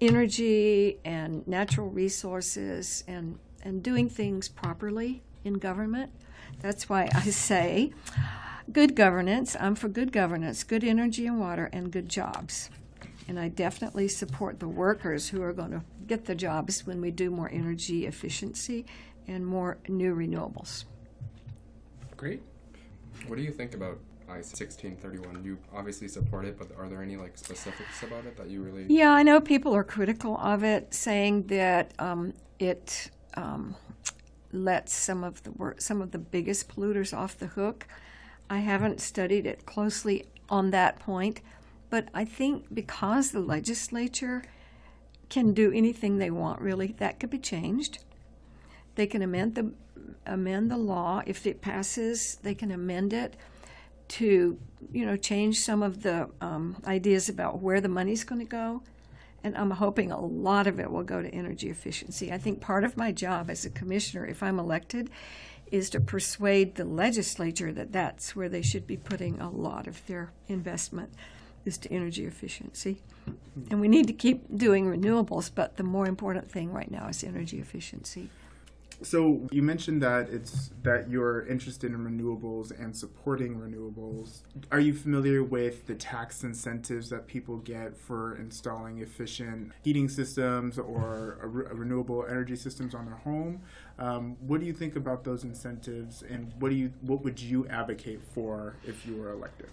energy 0.00 0.98
and 1.04 1.46
natural 1.46 1.88
resources 1.88 3.04
and, 3.06 3.38
and 3.62 3.82
doing 3.82 4.08
things 4.08 4.48
properly 4.48 5.22
in 5.48 5.54
government. 5.54 6.12
That's 6.60 6.88
why 6.88 7.08
I 7.12 7.22
say 7.30 7.92
good 8.72 8.94
governance. 8.94 9.56
I'm 9.58 9.74
for 9.74 9.88
good 9.88 10.12
governance, 10.12 10.62
good 10.62 10.84
energy 10.84 11.26
and 11.26 11.40
water, 11.40 11.68
and 11.72 11.90
good 11.90 12.08
jobs. 12.08 12.70
And 13.26 13.40
I 13.40 13.48
definitely 13.48 14.06
support 14.08 14.60
the 14.60 14.68
workers 14.68 15.28
who 15.28 15.42
are 15.42 15.52
going 15.52 15.72
to 15.72 15.82
get 16.06 16.26
the 16.26 16.34
jobs 16.34 16.86
when 16.86 17.00
we 17.00 17.10
do 17.10 17.30
more 17.30 17.50
energy 17.50 18.06
efficiency 18.06 18.86
and 19.26 19.44
more 19.44 19.78
new 19.88 20.14
renewables. 20.14 20.84
Great. 22.16 22.42
What 23.26 23.36
do 23.36 23.42
you 23.42 23.50
think 23.50 23.74
about 23.74 23.98
I 24.30 24.42
sixteen 24.42 24.96
thirty 24.96 25.18
one? 25.18 25.42
You 25.42 25.58
obviously 25.74 26.08
support 26.08 26.44
it, 26.44 26.58
but 26.58 26.68
are 26.78 26.88
there 26.88 27.02
any 27.02 27.16
like 27.16 27.38
specifics 27.38 28.02
about 28.02 28.26
it 28.26 28.36
that 28.36 28.48
you 28.48 28.62
really? 28.62 28.84
Yeah, 28.88 29.10
I 29.12 29.22
know 29.22 29.40
people 29.40 29.74
are 29.74 29.84
critical 29.84 30.36
of 30.38 30.62
it, 30.64 30.92
saying 30.92 31.46
that 31.48 31.94
um, 31.98 32.34
it 32.58 33.10
um, 33.34 33.74
lets 34.52 34.94
some 34.94 35.24
of 35.24 35.42
the 35.42 35.50
wor- 35.52 35.76
some 35.78 36.00
of 36.00 36.10
the 36.10 36.18
biggest 36.18 36.68
polluters 36.68 37.16
off 37.16 37.38
the 37.38 37.48
hook. 37.48 37.86
I 38.50 38.58
haven't 38.58 39.00
studied 39.00 39.46
it 39.46 39.66
closely 39.66 40.26
on 40.48 40.70
that 40.70 40.98
point, 40.98 41.40
but 41.90 42.08
I 42.14 42.24
think 42.24 42.72
because 42.72 43.30
the 43.30 43.40
legislature 43.40 44.42
can 45.28 45.52
do 45.52 45.70
anything 45.72 46.16
they 46.16 46.30
want, 46.30 46.60
really, 46.60 46.94
that 46.98 47.20
could 47.20 47.30
be 47.30 47.38
changed. 47.38 47.98
They 48.94 49.06
can 49.06 49.22
amend 49.22 49.54
the 49.54 49.72
amend 50.26 50.70
the 50.70 50.76
law 50.76 51.22
if 51.26 51.46
it 51.46 51.60
passes. 51.60 52.36
They 52.42 52.54
can 52.54 52.70
amend 52.70 53.12
it 53.12 53.36
to, 54.08 54.58
you 54.92 55.04
know, 55.04 55.16
change 55.16 55.60
some 55.60 55.82
of 55.82 56.02
the 56.02 56.28
um, 56.40 56.76
ideas 56.86 57.28
about 57.28 57.60
where 57.60 57.80
the 57.80 57.88
money's 57.88 58.24
going 58.24 58.40
to 58.40 58.46
go. 58.46 58.82
And 59.44 59.56
I'm 59.56 59.70
hoping 59.70 60.10
a 60.10 60.20
lot 60.20 60.66
of 60.66 60.80
it 60.80 60.90
will 60.90 61.04
go 61.04 61.22
to 61.22 61.28
energy 61.28 61.70
efficiency. 61.70 62.32
I 62.32 62.38
think 62.38 62.60
part 62.60 62.84
of 62.84 62.96
my 62.96 63.12
job 63.12 63.50
as 63.50 63.64
a 63.64 63.70
commissioner, 63.70 64.26
if 64.26 64.42
I'm 64.42 64.58
elected, 64.58 65.10
is 65.70 65.90
to 65.90 66.00
persuade 66.00 66.74
the 66.74 66.84
legislature 66.84 67.72
that 67.72 67.92
that's 67.92 68.34
where 68.34 68.48
they 68.48 68.62
should 68.62 68.86
be 68.86 68.96
putting 68.96 69.40
a 69.40 69.50
lot 69.50 69.86
of 69.86 70.04
their 70.06 70.32
investment 70.48 71.12
is 71.64 71.78
to 71.78 71.92
energy 71.92 72.24
efficiency. 72.24 73.02
And 73.70 73.80
we 73.80 73.88
need 73.88 74.06
to 74.06 74.12
keep 74.12 74.44
doing 74.56 74.86
renewables, 74.86 75.50
but 75.54 75.76
the 75.76 75.82
more 75.82 76.06
important 76.06 76.50
thing 76.50 76.72
right 76.72 76.90
now 76.90 77.08
is 77.08 77.22
energy 77.22 77.60
efficiency. 77.60 78.30
So 79.02 79.46
you 79.52 79.62
mentioned 79.62 80.02
that 80.02 80.28
it's 80.28 80.70
that 80.82 81.08
you're 81.08 81.46
interested 81.46 81.92
in 81.92 81.98
renewables 81.98 82.72
and 82.78 82.96
supporting 82.96 83.56
renewables. 83.56 84.40
Are 84.72 84.80
you 84.80 84.92
familiar 84.92 85.44
with 85.44 85.86
the 85.86 85.94
tax 85.94 86.42
incentives 86.42 87.08
that 87.10 87.26
people 87.28 87.58
get 87.58 87.96
for 87.96 88.36
installing 88.36 88.98
efficient 88.98 89.72
heating 89.82 90.08
systems 90.08 90.78
or 90.78 91.38
re- 91.42 91.66
renewable 91.70 92.26
energy 92.28 92.56
systems 92.56 92.94
on 92.94 93.04
their 93.04 93.14
home? 93.14 93.60
Um, 94.00 94.36
what 94.40 94.60
do 94.60 94.66
you 94.66 94.72
think 94.72 94.96
about 94.96 95.22
those 95.24 95.44
incentives, 95.44 96.22
and 96.22 96.52
what 96.58 96.70
do 96.70 96.74
you 96.74 96.92
what 97.02 97.22
would 97.22 97.40
you 97.40 97.66
advocate 97.68 98.20
for 98.34 98.74
if 98.84 99.06
you 99.06 99.16
were 99.16 99.30
elected? 99.30 99.68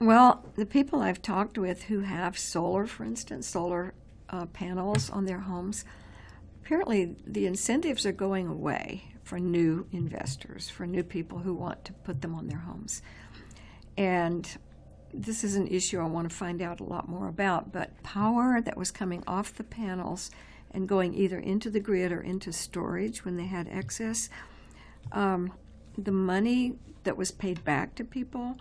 Well, 0.00 0.44
the 0.56 0.66
people 0.66 1.00
I've 1.00 1.22
talked 1.22 1.58
with 1.58 1.84
who 1.84 2.00
have 2.00 2.38
solar, 2.38 2.86
for 2.86 3.04
instance, 3.04 3.46
solar 3.46 3.92
uh, 4.28 4.46
panels 4.46 5.10
on 5.10 5.24
their 5.26 5.40
homes, 5.40 5.84
apparently 6.70 7.16
the 7.26 7.46
incentives 7.46 8.06
are 8.06 8.12
going 8.12 8.46
away 8.46 9.02
for 9.24 9.40
new 9.40 9.84
investors, 9.90 10.70
for 10.70 10.86
new 10.86 11.02
people 11.02 11.40
who 11.40 11.52
want 11.52 11.84
to 11.84 11.92
put 11.92 12.22
them 12.22 12.32
on 12.32 12.46
their 12.46 12.60
homes. 12.60 13.02
And 13.98 14.48
this 15.12 15.42
is 15.42 15.56
an 15.56 15.66
issue 15.66 15.98
I 15.98 16.04
want 16.04 16.30
to 16.30 16.36
find 16.36 16.62
out 16.62 16.78
a 16.78 16.84
lot 16.84 17.08
more 17.08 17.26
about, 17.26 17.72
but 17.72 18.00
power 18.04 18.60
that 18.60 18.76
was 18.76 18.92
coming 18.92 19.24
off 19.26 19.52
the 19.52 19.64
panels 19.64 20.30
and 20.70 20.88
going 20.88 21.12
either 21.12 21.40
into 21.40 21.70
the 21.70 21.80
grid 21.80 22.12
or 22.12 22.20
into 22.20 22.52
storage 22.52 23.24
when 23.24 23.36
they 23.36 23.46
had 23.46 23.66
excess, 23.66 24.30
um, 25.10 25.52
the 25.98 26.12
money 26.12 26.78
that 27.02 27.16
was 27.16 27.32
paid 27.32 27.64
back 27.64 27.96
to 27.96 28.04
people 28.04 28.56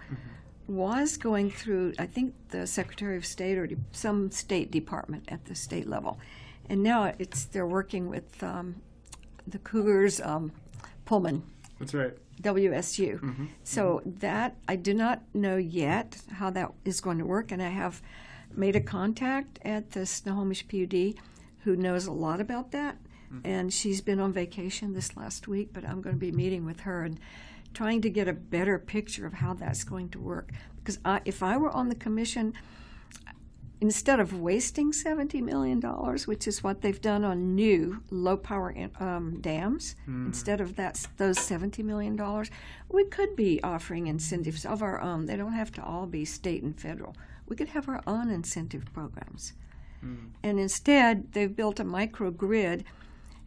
was 0.67 1.15
going 1.15 1.51
through, 1.51 1.93
I 1.99 2.07
think, 2.07 2.33
the 2.49 2.65
Secretary 2.65 3.17
of 3.17 3.25
State 3.25 3.59
or 3.59 3.67
de- 3.67 3.77
some 3.91 4.31
state 4.31 4.71
department 4.71 5.25
at 5.27 5.45
the 5.45 5.53
state 5.53 5.87
level. 5.87 6.17
And 6.69 6.83
now 6.83 7.13
it's 7.17 7.45
they're 7.45 7.67
working 7.67 8.09
with 8.09 8.41
um, 8.43 8.75
the 9.47 9.59
Cougars, 9.59 10.21
um, 10.21 10.51
Pullman, 11.05 11.41
That's 11.79 11.93
right. 11.93 12.13
WSU. 12.41 13.19
So 13.63 14.01
that 14.05 14.55
I 14.67 14.75
do 14.75 14.93
not 14.93 15.23
know 15.33 15.57
yet 15.57 16.17
how 16.33 16.49
that 16.51 16.71
is 16.85 17.01
going 17.01 17.17
to 17.17 17.25
work, 17.25 17.51
and 17.51 17.61
I 17.61 17.69
have 17.69 18.01
made 18.55 18.75
a 18.75 18.81
contact 18.81 19.59
at 19.65 19.91
the 19.91 20.05
Snohomish 20.05 20.67
PUD 20.67 21.15
who 21.63 21.75
knows 21.75 22.05
a 22.05 22.11
lot 22.11 22.39
about 22.39 22.71
that, 22.71 22.97
and 23.43 23.73
she's 23.73 24.01
been 24.01 24.19
on 24.19 24.31
vacation 24.33 24.93
this 24.93 25.15
last 25.17 25.47
week, 25.47 25.69
but 25.73 25.83
I'm 25.85 26.01
going 26.01 26.15
to 26.15 26.19
be 26.19 26.31
meeting 26.31 26.65
with 26.65 26.81
her 26.81 27.03
and 27.03 27.19
trying 27.73 28.01
to 28.01 28.09
get 28.09 28.27
a 28.27 28.33
better 28.33 28.79
picture 28.79 29.25
of 29.27 29.33
how 29.33 29.53
that's 29.53 29.83
going 29.83 30.09
to 30.09 30.19
work. 30.19 30.51
Because 30.77 30.97
I, 31.05 31.21
if 31.25 31.43
I 31.43 31.57
were 31.57 31.69
on 31.69 31.89
the 31.89 31.95
commission, 31.95 32.53
instead 33.81 34.19
of 34.19 34.39
wasting 34.39 34.91
$70 34.91 35.41
million, 35.41 35.79
which 36.25 36.47
is 36.47 36.63
what 36.63 36.81
they've 36.81 36.99
done 36.99 37.23
on 37.23 37.55
new 37.55 38.03
low 38.11 38.35
power 38.35 38.75
um, 38.99 39.39
dams, 39.39 39.95
hmm. 40.05 40.27
instead 40.27 40.59
of 40.59 40.75
that, 40.75 41.07
those 41.17 41.37
$70 41.37 41.83
million, 41.83 42.19
we 42.89 43.05
could 43.05 43.35
be 43.35 43.61
offering 43.63 44.07
incentives 44.07 44.65
of 44.65 44.83
our 44.83 44.99
own. 44.99 45.25
They 45.25 45.37
don't 45.37 45.53
have 45.53 45.71
to 45.73 45.83
all 45.83 46.05
be 46.05 46.25
state 46.25 46.61
and 46.61 46.79
federal. 46.79 47.15
We 47.47 47.55
could 47.55 47.69
have 47.69 47.87
our 47.87 48.03
own 48.05 48.29
incentive 48.29 48.85
programs. 48.93 49.53
Hmm. 50.01 50.27
And 50.43 50.59
instead, 50.59 51.31
they've 51.31 51.55
built 51.55 51.79
a 51.79 51.85
microgrid 51.85 52.83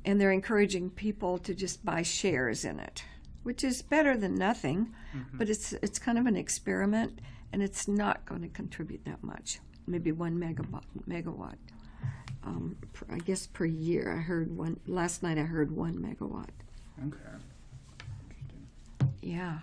and 0.05 0.21
they're 0.21 0.33
encouraging 0.33 0.91
people 0.91 1.39
to 1.39 1.55
just 1.55 1.85
buy 1.85 2.03
shares 2.03 2.65
in 2.65 2.81
it, 2.81 3.05
which 3.43 3.63
is 3.63 3.83
better 3.83 4.17
than 4.17 4.35
nothing, 4.35 4.93
mm-hmm. 5.15 5.39
but 5.39 5.49
it's, 5.49 5.75
it's 5.75 5.99
kind 5.99 6.19
of 6.19 6.27
an 6.27 6.37
experiment 6.37 7.21
and 7.53 7.63
it's 7.63 7.87
not 7.87 8.25
going 8.25 8.41
to 8.41 8.49
contribute 8.49 9.05
that 9.05 9.23
much 9.23 9.61
maybe 9.87 10.13
one 10.13 10.39
megawatt. 10.39 10.85
megawatt. 11.09 11.57
Um, 12.45 12.77
per, 12.93 13.07
I 13.15 13.19
guess 13.19 13.47
per 13.47 13.65
year. 13.65 14.13
I 14.13 14.21
heard 14.21 14.57
one 14.57 14.81
last 14.87 15.23
night. 15.23 15.39
I 15.39 15.43
heard 15.43 15.71
one 15.71 15.95
megawatt. 15.95 16.49
Okay. 17.07 17.39
Yeah. 19.23 19.59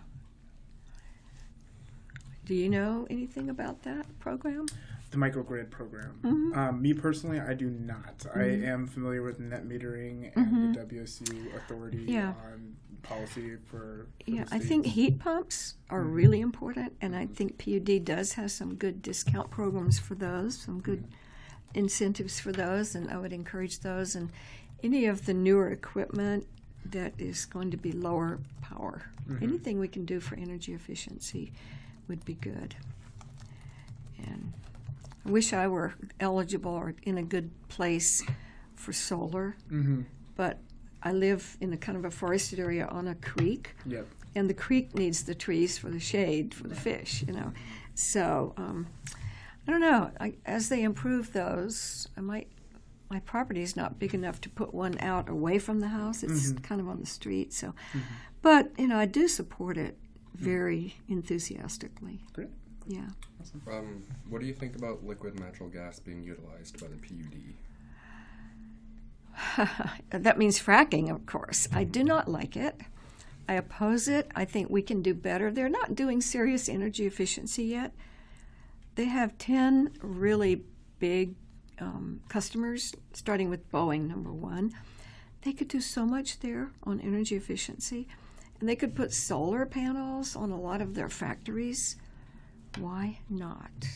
Do 2.46 2.56
you 2.56 2.70
know 2.70 3.06
anything 3.10 3.50
about 3.50 3.84
that 3.84 4.06
program? 4.20 4.66
The 5.12 5.18
microgrid 5.18 5.72
program. 5.72 6.20
Mm-hmm. 6.24 6.60
Um, 6.60 6.82
me 6.82 6.94
personally, 6.94 7.40
I 7.40 7.54
do 7.54 7.70
not. 7.70 8.26
I 8.36 8.44
am 8.44 8.86
familiar 8.86 9.24
with 9.24 9.40
net 9.40 9.66
metering 9.68 10.32
and 10.36 10.76
the 10.76 10.80
WSU 10.86 11.56
authority 11.56 11.98
Mm-hmm. 12.00 12.10
Yeah. 12.14 12.34
on 12.52 12.76
policy 13.02 13.56
for. 13.66 14.08
for 14.24 14.32
Yeah, 14.32 14.46
I 14.52 14.60
think 14.60 14.86
heat 14.86 15.20
pumps 15.20 15.76
are 15.90 16.02
really 16.04 16.42
important, 16.42 16.94
and 17.02 17.16
I 17.16 17.26
think 17.26 17.58
PUD 17.58 18.06
does 18.06 18.34
have 18.34 18.52
some 18.52 18.76
good 18.76 19.02
discount 19.02 19.50
programs 19.50 19.98
for 19.98 20.16
those, 20.16 20.58
some 20.58 20.80
good 20.82 21.06
incentives 21.74 22.40
for 22.40 22.52
those, 22.52 22.94
and 22.96 23.10
I 23.10 23.18
would 23.18 23.34
encourage 23.34 23.80
those. 23.80 24.16
And 24.16 24.30
any 24.84 25.06
of 25.06 25.26
the 25.26 25.34
newer 25.34 25.70
equipment 25.72 26.46
that 26.86 27.14
is 27.18 27.46
going 27.46 27.72
to 27.72 27.78
be 27.78 27.92
lower 27.92 28.40
power, 28.62 29.10
anything 29.42 29.80
we 29.80 29.88
can 29.88 30.06
do 30.06 30.20
for 30.20 30.36
energy 30.36 30.74
efficiency 30.74 31.52
would 32.08 32.24
be 32.26 32.34
good. 32.34 32.76
And 34.26 34.54
wish 35.30 35.54
I 35.54 35.68
were 35.68 35.94
eligible 36.20 36.72
or 36.72 36.94
in 37.04 37.18
a 37.18 37.24
good 37.24 37.50
place 37.70 38.24
for 38.76 38.94
solar, 38.94 39.56
Mhm. 39.72 40.06
but 40.36 40.60
I 41.04 41.12
live 41.14 41.58
in 41.62 41.72
a 41.74 41.78
kind 41.78 41.98
of 41.98 42.06
a 42.06 42.12
forested 42.12 42.60
area 42.60 42.86
on 42.88 43.08
a 43.08 43.16
creek 43.16 43.76
Yep. 43.86 44.08
and 44.36 44.50
the 44.50 44.54
creek 44.54 44.96
needs 44.96 45.24
the 45.24 45.36
trees 45.36 45.78
for 45.78 45.90
the 45.90 46.00
shade 46.00 46.54
for 46.54 46.68
the 46.68 46.76
fish, 46.76 47.24
you 47.28 47.34
know. 47.34 47.54
So 47.96 48.54
um, 48.58 48.88
I 49.68 49.72
don't 49.72 49.82
know. 49.82 50.12
I, 50.20 50.34
as 50.46 50.70
they 50.70 50.84
improve 50.84 51.34
those, 51.34 52.08
I 52.18 52.22
might. 52.22 52.48
My 53.12 53.20
property 53.22 53.62
is 53.64 53.76
not 53.76 53.98
big 53.98 54.14
enough 54.14 54.40
to 54.42 54.50
put 54.50 54.72
one 54.74 54.96
out 55.00 55.30
away 55.30 55.58
from 55.58 55.80
the 55.80 55.88
house. 55.88 56.22
It's 56.22 56.52
kind 56.62 56.80
of 56.80 56.88
on 56.88 57.00
the 57.00 57.08
street, 57.08 57.54
so. 57.54 57.74
But 58.44 58.72
you 58.80 58.88
know, 58.88 58.98
I 59.00 59.06
do 59.08 59.28
support 59.28 59.78
it 59.78 59.98
very 60.36 60.96
enthusiastically. 61.08 62.22
Great. 62.34 62.50
Yeah. 62.90 63.08
Um, 63.72 64.04
what 64.30 64.42
do 64.42 64.48
you 64.48 64.54
think 64.54 64.76
about 64.76 65.06
liquid 65.06 65.40
natural 65.40 65.70
gas 65.70 66.00
being 66.00 66.24
utilized 66.24 66.82
by 66.82 66.88
the 66.88 66.98
PUD? 66.98 67.54
that 70.24 70.40
means 70.40 70.60
fracking, 70.60 71.12
of 71.12 71.28
course. 71.28 71.68
I 71.72 71.84
do 71.84 72.04
not 72.04 72.28
like 72.28 72.58
it. 72.58 72.82
I 73.48 73.54
oppose 73.54 74.08
it. 74.08 74.32
I 74.36 74.44
think 74.44 74.72
we 74.72 74.82
can 74.82 75.04
do 75.04 75.14
better. 75.14 75.52
They're 75.52 75.70
not 75.70 75.94
doing 75.94 76.20
serious 76.20 76.68
energy 76.68 77.06
efficiency 77.06 77.66
yet. 77.66 77.94
They 78.96 79.06
have 79.06 79.38
10 79.38 79.92
really 80.02 80.64
big 80.98 81.36
um, 81.80 82.22
customers, 82.28 82.96
starting 83.14 83.52
with 83.52 83.72
Boeing, 83.72 84.08
number 84.08 84.34
one. 84.34 84.74
They 85.44 85.54
could 85.54 85.68
do 85.68 85.80
so 85.80 86.08
much 86.08 86.40
there 86.40 86.72
on 86.84 87.00
energy 87.00 87.36
efficiency. 87.36 88.08
And 88.60 88.68
they 88.68 88.76
could 88.76 88.96
put 88.96 89.14
solar 89.14 89.68
panels 89.68 90.36
on 90.36 90.50
a 90.50 90.60
lot 90.60 90.82
of 90.82 90.96
their 90.96 91.08
factories. 91.08 91.96
Why 92.80 93.20
not? 93.30 93.88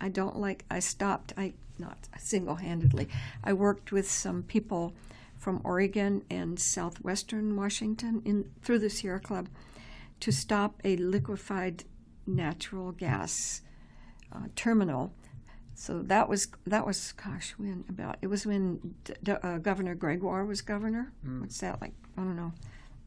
I 0.00 0.08
don't 0.08 0.36
like, 0.36 0.64
I 0.70 0.78
stopped, 0.78 1.32
I 1.36 1.54
not 1.78 1.98
single 2.18 2.56
handedly, 2.56 3.08
I 3.42 3.52
worked 3.52 3.90
with 3.92 4.10
some 4.10 4.42
people 4.42 4.94
from 5.36 5.60
Oregon 5.64 6.22
and 6.30 6.58
southwestern 6.58 7.56
Washington 7.56 8.22
in 8.24 8.50
through 8.62 8.78
the 8.78 8.88
Sierra 8.88 9.20
Club 9.20 9.48
to 10.20 10.32
stop 10.32 10.80
a 10.84 10.96
liquefied 10.96 11.84
natural 12.26 12.92
gas 12.92 13.60
uh, 14.32 14.46
terminal. 14.56 15.12
So 15.74 16.02
that 16.02 16.28
was 16.28 16.48
that 16.66 16.86
was 16.86 17.12
gosh 17.12 17.54
when 17.58 17.84
about 17.88 18.16
it 18.22 18.28
was 18.28 18.46
when 18.46 18.94
D- 19.04 19.14
D- 19.22 19.32
uh, 19.32 19.58
Governor 19.58 19.94
Gregoire 19.94 20.44
was 20.44 20.62
governor. 20.62 21.12
Mm. 21.26 21.40
What's 21.40 21.58
that 21.60 21.80
like? 21.80 21.92
I 22.16 22.22
don't 22.22 22.36
know, 22.36 22.52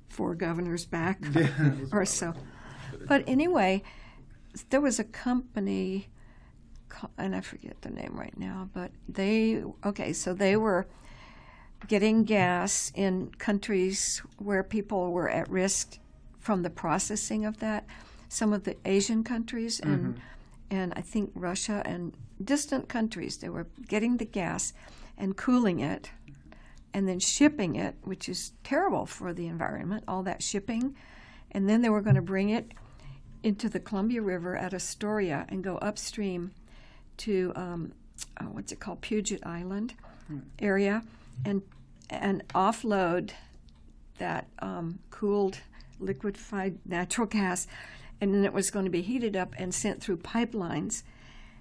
four 0.10 0.36
governors 0.36 0.86
back 0.86 1.20
yeah, 1.34 1.48
or 1.92 2.06
so. 2.06 2.34
But 3.08 3.24
anyway, 3.26 3.84
there 4.70 4.82
was 4.82 5.00
a 5.00 5.04
company, 5.04 6.08
and 7.18 7.36
I 7.36 7.42
forget 7.42 7.82
the 7.82 7.90
name 7.90 8.14
right 8.16 8.38
now. 8.38 8.70
But 8.74 8.92
they 9.08 9.64
okay, 9.86 10.14
so 10.14 10.34
they 10.34 10.58
were 10.58 10.88
getting 11.88 12.24
gas 12.24 12.92
in 12.96 13.32
countries 13.38 14.22
where 14.38 14.64
people 14.64 15.12
were 15.12 15.30
at 15.30 15.50
risk 15.50 16.00
from 16.40 16.64
the 16.64 16.70
processing 16.70 17.46
of 17.46 17.60
that. 17.60 17.86
Some 18.30 18.54
of 18.54 18.64
the 18.64 18.76
Asian 18.86 19.24
countries 19.24 19.80
and 19.80 20.16
mm-hmm. 20.16 20.22
and 20.72 20.94
I 20.96 21.02
think 21.02 21.32
Russia 21.36 21.82
and 21.86 22.14
distant 22.44 22.88
countries, 22.90 23.38
they 23.38 23.50
were 23.50 23.68
getting 23.88 24.18
the 24.18 24.26
gas 24.26 24.74
and 25.18 25.36
cooling 25.36 25.80
it 25.80 26.12
and 26.94 27.08
then 27.08 27.20
shipping 27.20 27.76
it, 27.76 27.96
which 28.04 28.30
is 28.30 28.54
terrible 28.64 29.06
for 29.06 29.34
the 29.34 29.48
environment, 29.48 30.04
all 30.08 30.24
that 30.24 30.42
shipping. 30.42 30.96
And 31.52 31.70
then 31.70 31.82
they 31.82 31.90
were 31.90 32.02
going 32.02 32.16
to 32.16 32.22
bring 32.22 32.50
it 32.50 32.72
into 33.48 33.70
the 33.70 33.80
Columbia 33.80 34.22
River 34.22 34.58
at 34.58 34.74
Astoria 34.74 35.46
and 35.48 35.64
go 35.64 35.78
upstream 35.78 36.52
to 37.16 37.54
um, 37.56 37.94
oh, 38.42 38.48
what's 38.48 38.74
it 38.74 38.82
called, 38.82 39.00
Puget 39.00 39.46
Island 39.46 39.94
hmm. 40.28 40.40
area, 40.60 41.02
and 41.46 41.62
and 42.10 42.46
offload 42.50 43.32
that 44.18 44.48
um, 44.60 45.00
cooled 45.12 45.60
liquefied 45.98 46.78
natural 46.86 47.26
gas, 47.26 47.68
and 48.20 48.34
then 48.34 48.44
it 48.44 48.52
was 48.52 48.70
going 48.70 48.84
to 48.84 48.92
be 48.92 49.02
heated 49.02 49.38
up 49.38 49.56
and 49.58 49.74
sent 49.74 50.02
through 50.04 50.18
pipelines. 50.18 51.04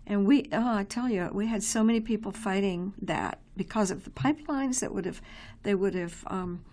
And 0.09 0.27
we, 0.27 0.49
oh, 0.53 0.77
I 0.79 0.85
tell 0.85 1.09
you, 1.09 1.31
we 1.33 1.47
had 1.47 1.63
so 1.63 1.85
many 1.85 2.01
people 2.01 2.33
fighting 2.33 2.95
that 3.01 3.39
because 3.57 3.93
of 3.93 4.03
the 4.05 4.11
pipelines 4.11 4.81
that 4.81 4.93
would 4.93 5.05
have, 5.05 5.21
they 5.63 5.75
would 5.75 5.95
have, 5.95 6.25
um, 6.27 6.65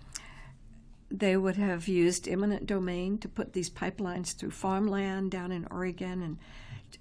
they 1.13 1.37
would 1.37 1.55
have 1.57 1.87
used 1.87 2.27
eminent 2.27 2.65
domain 2.65 3.19
to 3.19 3.29
put 3.29 3.53
these 3.53 3.69
pipelines 3.69 4.35
through 4.35 4.49
farmland 4.49 5.29
down 5.29 5.51
in 5.51 5.67
Oregon 5.69 6.23
and 6.23 6.37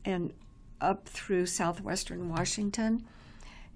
and 0.05 0.33
up 0.83 1.09
through 1.09 1.47
southwestern 1.47 2.29
Washington. 2.29 3.07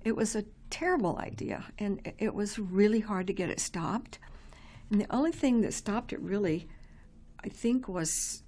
It 0.05 0.15
was 0.15 0.37
a 0.37 0.45
terrible 0.71 1.19
idea, 1.19 1.65
and 1.79 2.13
it 2.19 2.35
was 2.35 2.59
really 2.59 3.01
hard 3.01 3.27
to 3.29 3.33
get 3.33 3.49
it 3.49 3.61
stopped. 3.61 4.19
And 4.91 5.01
the 5.01 5.15
only 5.15 5.33
thing 5.33 5.63
that 5.63 5.73
stopped 5.73 6.13
it 6.13 6.21
really, 6.21 6.69
I 7.43 7.49
think, 7.49 7.89
was 7.89 8.43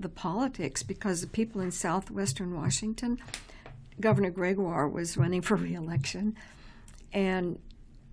the 0.00 0.08
politics 0.08 0.82
because 0.82 1.20
the 1.20 1.26
people 1.26 1.60
in 1.60 1.70
southwestern 1.70 2.54
Washington, 2.54 3.18
Governor 4.00 4.30
Gregoire 4.30 4.88
was 4.88 5.16
running 5.16 5.42
for 5.42 5.56
reelection, 5.56 6.36
and 7.12 7.58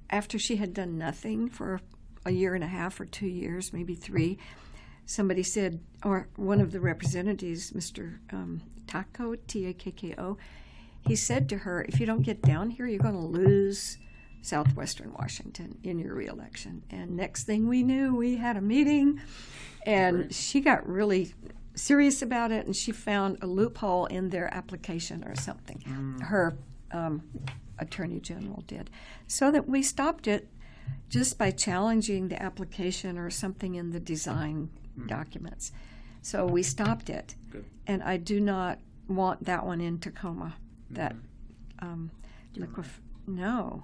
after 0.10 0.38
she 0.38 0.57
had 0.57 0.73
done 0.73 0.97
nothing 0.97 1.49
for 1.49 1.79
a 2.25 2.31
year 2.31 2.55
and 2.55 2.63
a 2.63 2.67
half 2.67 2.99
or 2.99 3.05
two 3.05 3.27
years, 3.27 3.71
maybe 3.71 3.95
three, 3.95 4.38
somebody 5.05 5.43
said, 5.43 5.79
or 6.03 6.27
one 6.35 6.59
of 6.59 6.71
the 6.71 6.79
representatives, 6.79 7.71
Mr. 7.71 8.17
Um, 8.31 8.61
Takko, 8.88 9.38
T 9.47 9.67
A 9.67 9.73
K 9.73 9.91
K 9.91 10.15
O, 10.17 10.38
he 11.07 11.15
said 11.15 11.47
to 11.49 11.59
her, 11.59 11.85
If 11.88 11.99
you 11.99 12.05
don't 12.05 12.23
get 12.23 12.41
down 12.41 12.71
here, 12.71 12.88
you're 12.88 12.99
going 12.99 13.13
to 13.13 13.19
lose 13.19 13.97
southwestern 14.41 15.13
Washington 15.13 15.77
in 15.83 15.99
your 15.99 16.13
reelection. 16.13 16.83
And 16.89 17.15
next 17.15 17.43
thing 17.43 17.67
we 17.67 17.83
knew, 17.83 18.15
we 18.15 18.38
had 18.38 18.57
a 18.57 18.61
meeting, 18.61 19.21
and 19.85 20.17
right. 20.17 20.33
she 20.33 20.61
got 20.61 20.88
really 20.88 21.33
serious 21.75 22.21
about 22.21 22.51
it, 22.51 22.65
and 22.65 22.75
she 22.75 22.91
found 22.91 23.38
a 23.41 23.47
loophole 23.47 24.05
in 24.05 24.29
their 24.29 24.53
application 24.53 25.23
or 25.25 25.35
something. 25.35 25.83
Mm. 25.88 26.21
Her 26.23 26.57
um, 26.91 27.23
attorney 27.79 28.19
general 28.19 28.63
did. 28.67 28.89
So 29.27 29.51
that 29.51 29.67
we 29.67 29.81
stopped 29.81 30.27
it 30.27 30.47
just 31.09 31.37
by 31.37 31.51
challenging 31.51 32.27
the 32.27 32.41
application 32.41 33.17
or 33.17 33.29
something 33.29 33.75
in 33.75 33.91
the 33.91 33.99
design 33.99 34.69
documents. 35.07 35.71
So 36.21 36.45
we 36.45 36.63
stopped 36.63 37.09
it. 37.09 37.35
Good. 37.51 37.65
And 37.87 38.01
I 38.03 38.17
do 38.17 38.39
not 38.39 38.79
want 39.07 39.45
that 39.45 39.65
one 39.65 39.81
in 39.81 39.99
Tacoma 39.99 40.55
that 40.89 41.13
mm-hmm. 41.13 41.85
um, 41.85 42.11
liquef- 42.55 42.99
no, 43.27 43.83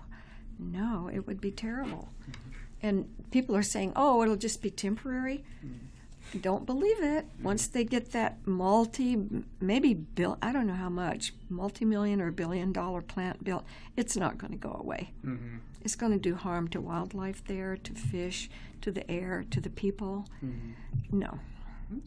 no, 0.58 1.10
it 1.14 1.28
would 1.28 1.40
be 1.40 1.52
terrible. 1.52 2.10
Mm-hmm. 2.24 2.52
And 2.84 3.30
people 3.32 3.56
are 3.56 3.64
saying, 3.64 3.94
oh, 3.96 4.24
it'll 4.24 4.36
just 4.36 4.62
be 4.62 4.72
temporary. 4.72 5.44
Mm-hmm. 5.64 6.40
Don't 6.40 6.66
believe 6.66 7.02
it. 7.04 7.26
Once 7.44 7.68
they 7.68 7.84
get 7.84 8.12
that 8.14 8.38
multi, 8.48 9.18
maybe 9.60 9.94
bill, 9.94 10.38
I 10.42 10.54
don't 10.54 10.66
know 10.66 10.74
how 10.74 10.90
much, 10.90 11.34
multi 11.50 11.84
million 11.84 12.22
or 12.22 12.32
billion 12.32 12.72
dollar 12.72 13.02
plant 13.02 13.44
built, 13.44 13.66
it's 13.98 14.16
not 14.16 14.38
going 14.38 14.52
to 14.52 14.58
go 14.58 14.78
away. 14.80 15.12
Mm-hmm. 15.26 15.58
It's 15.84 15.96
going 15.96 16.12
to 16.12 16.20
do 16.20 16.36
harm 16.36 16.68
to 16.70 16.82
wildlife 16.82 17.44
there, 17.46 17.76
to 17.78 17.94
fish, 17.94 18.50
to 18.82 18.92
the 18.92 19.10
air, 19.10 19.46
to 19.52 19.60
the 19.60 19.70
people. 19.70 20.26
Mm-hmm. 20.44 21.20
No. 21.20 21.40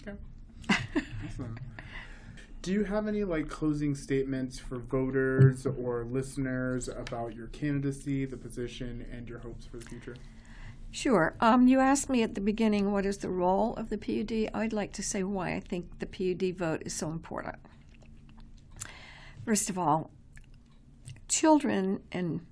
Okay. 0.03 0.17
awesome. 1.27 1.57
Do 2.63 2.73
you 2.73 2.85
have 2.85 3.07
any 3.07 3.25
like 3.25 3.49
closing 3.49 3.95
statements 3.95 4.59
for 4.59 4.79
voters 4.79 5.67
or 5.67 6.05
listeners 6.05 6.89
about 6.89 7.35
your 7.35 7.49
candidacy, 7.49 8.25
the 8.25 8.39
position, 8.39 9.05
and 9.13 9.29
your 9.29 9.41
hopes 9.41 9.67
for 9.67 9.77
the 9.77 9.85
future? 9.85 10.17
Sure. 10.91 11.35
Um, 11.41 11.67
you 11.67 11.81
asked 11.81 12.09
me 12.09 12.23
at 12.23 12.35
the 12.35 12.41
beginning 12.41 12.93
what 12.93 13.05
is 13.05 13.19
the 13.19 13.29
role 13.29 13.75
of 13.75 13.91
the 13.91 13.99
PUD. 13.99 14.51
I'd 14.55 14.73
like 14.73 14.93
to 14.93 15.03
say 15.03 15.25
why 15.25 15.55
I 15.55 15.61
think 15.61 15.99
the 15.99 16.07
PUD 16.07 16.57
vote 16.57 16.83
is 16.87 16.95
so 16.95 17.11
important. 17.11 17.57
First 19.45 19.69
of 19.69 19.77
all, 19.77 20.11
children 21.29 22.01
and 22.13 22.47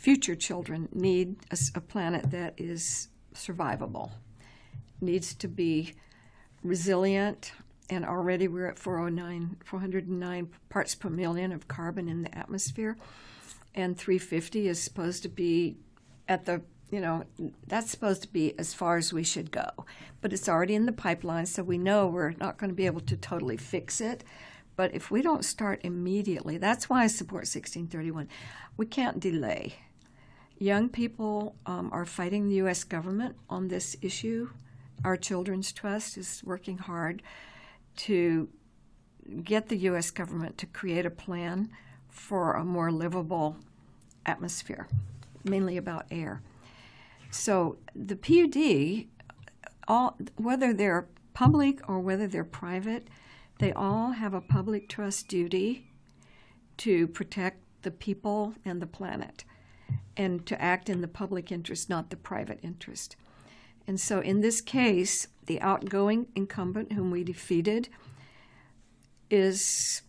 future 0.00 0.34
children 0.34 0.88
need 0.94 1.36
a, 1.50 1.58
a 1.74 1.80
planet 1.80 2.30
that 2.30 2.54
is 2.56 3.08
survivable, 3.34 4.10
needs 4.98 5.34
to 5.34 5.46
be 5.46 5.92
resilient, 6.62 7.52
and 7.90 8.06
already 8.06 8.48
we're 8.48 8.66
at 8.66 8.78
409, 8.78 9.58
409 9.62 10.48
parts 10.70 10.94
per 10.94 11.10
million 11.10 11.52
of 11.52 11.68
carbon 11.68 12.08
in 12.08 12.22
the 12.22 12.36
atmosphere, 12.36 12.96
and 13.74 13.98
350 13.98 14.68
is 14.68 14.80
supposed 14.80 15.22
to 15.22 15.28
be 15.28 15.76
at 16.28 16.46
the 16.46 16.62
you 16.90 17.00
know 17.00 17.24
that's 17.66 17.90
supposed 17.90 18.22
to 18.22 18.28
be 18.28 18.58
as 18.58 18.72
far 18.72 18.96
as 18.96 19.12
we 19.12 19.22
should 19.22 19.50
go, 19.50 19.68
but 20.22 20.32
it's 20.32 20.48
already 20.48 20.74
in 20.74 20.86
the 20.86 20.92
pipeline, 20.92 21.44
so 21.44 21.62
we 21.62 21.76
know 21.76 22.06
we're 22.06 22.32
not 22.40 22.56
going 22.56 22.70
to 22.70 22.74
be 22.74 22.86
able 22.86 23.02
to 23.02 23.18
totally 23.18 23.58
fix 23.58 24.00
it. 24.00 24.24
But 24.76 24.94
if 24.94 25.10
we 25.10 25.20
don't 25.20 25.44
start 25.44 25.80
immediately, 25.84 26.56
that's 26.56 26.88
why 26.88 27.02
I 27.02 27.06
support 27.06 27.42
1631. 27.42 28.28
We 28.78 28.86
can't 28.86 29.20
delay. 29.20 29.74
Young 30.62 30.90
people 30.90 31.56
um, 31.64 31.88
are 31.90 32.04
fighting 32.04 32.46
the 32.46 32.56
U.S. 32.56 32.84
government 32.84 33.34
on 33.48 33.68
this 33.68 33.96
issue. 34.02 34.50
Our 35.02 35.16
Children's 35.16 35.72
Trust 35.72 36.18
is 36.18 36.42
working 36.44 36.76
hard 36.76 37.22
to 37.96 38.46
get 39.42 39.70
the 39.70 39.76
U.S. 39.78 40.10
government 40.10 40.58
to 40.58 40.66
create 40.66 41.06
a 41.06 41.10
plan 41.10 41.70
for 42.10 42.52
a 42.52 42.62
more 42.62 42.92
livable 42.92 43.56
atmosphere, 44.26 44.86
mainly 45.44 45.78
about 45.78 46.04
air. 46.10 46.42
So 47.30 47.78
the 47.96 48.16
PUD, 48.16 49.06
all, 49.88 50.18
whether 50.36 50.74
they're 50.74 51.06
public 51.32 51.88
or 51.88 52.00
whether 52.00 52.26
they're 52.26 52.44
private, 52.44 53.08
they 53.60 53.72
all 53.72 54.10
have 54.10 54.34
a 54.34 54.42
public 54.42 54.90
trust 54.90 55.26
duty 55.26 55.86
to 56.76 57.08
protect 57.08 57.62
the 57.80 57.90
people 57.90 58.52
and 58.62 58.82
the 58.82 58.86
planet 58.86 59.44
and 60.20 60.44
to 60.44 60.60
act 60.60 60.90
in 60.90 61.00
the 61.00 61.08
public 61.08 61.50
interest, 61.50 61.88
not 61.88 62.10
the 62.10 62.16
private 62.16 62.60
interest. 62.62 63.16
And 63.86 63.98
so 63.98 64.20
in 64.20 64.42
this 64.42 64.60
case, 64.60 65.28
the 65.46 65.58
outgoing 65.62 66.26
incumbent 66.36 66.92
whom 66.92 67.10
we 67.10 67.24
defeated 67.24 67.88
is 69.30 70.02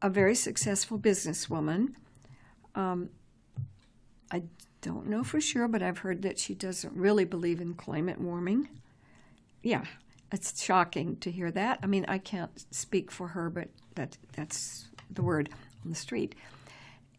a 0.00 0.08
very 0.08 0.34
successful 0.34 0.98
businesswoman. 0.98 1.92
Um, 2.74 3.10
I 4.30 4.44
don't 4.80 5.08
know 5.08 5.22
for 5.22 5.42
sure, 5.42 5.68
but 5.68 5.82
I've 5.82 5.98
heard 5.98 6.22
that 6.22 6.38
she 6.38 6.54
doesn't 6.54 6.94
really 6.94 7.26
believe 7.26 7.60
in 7.60 7.74
climate 7.74 8.18
warming. 8.18 8.70
Yeah, 9.62 9.84
it's 10.32 10.64
shocking 10.64 11.16
to 11.18 11.30
hear 11.30 11.50
that. 11.50 11.80
I 11.82 11.86
mean, 11.86 12.06
I 12.08 12.16
can't 12.16 12.64
speak 12.70 13.10
for 13.10 13.28
her, 13.28 13.50
but 13.50 13.68
that 13.96 14.16
that's 14.32 14.88
the 15.10 15.22
word 15.22 15.50
on 15.84 15.90
the 15.90 15.96
street. 15.96 16.34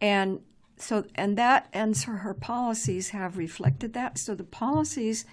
And 0.02 0.40
so, 0.78 1.06
and 1.16 1.38
that, 1.38 1.68
and 1.74 1.96
so 1.96 2.12
her 2.12 2.34
policies 2.34 3.10
have 3.10 3.38
reflected 3.38 3.94
that. 3.94 4.18
So 4.18 4.36
the 4.36 4.44
policies 4.44 5.26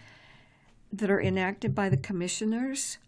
that 0.92 1.10
are 1.10 1.20
enacted 1.20 1.74
by 1.74 1.88
the 1.88 1.96
commissioners, 1.96 2.98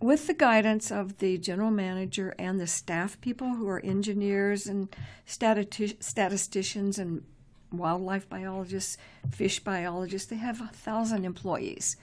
with 0.00 0.26
the 0.26 0.34
guidance 0.34 0.90
of 0.90 1.18
the 1.18 1.38
general 1.38 1.70
manager 1.70 2.34
and 2.38 2.60
the 2.60 2.66
staff 2.66 3.20
people 3.20 3.54
who 3.54 3.68
are 3.68 3.80
engineers 3.80 4.66
and 4.66 4.94
stati- 5.26 6.02
statisticians 6.02 6.98
and 6.98 7.22
wildlife 7.72 8.28
biologists, 8.28 8.98
fish 9.30 9.60
biologists, 9.60 10.28
they 10.28 10.36
have 10.36 10.60
a 10.60 10.68
thousand 10.68 11.24
employees. 11.24 11.96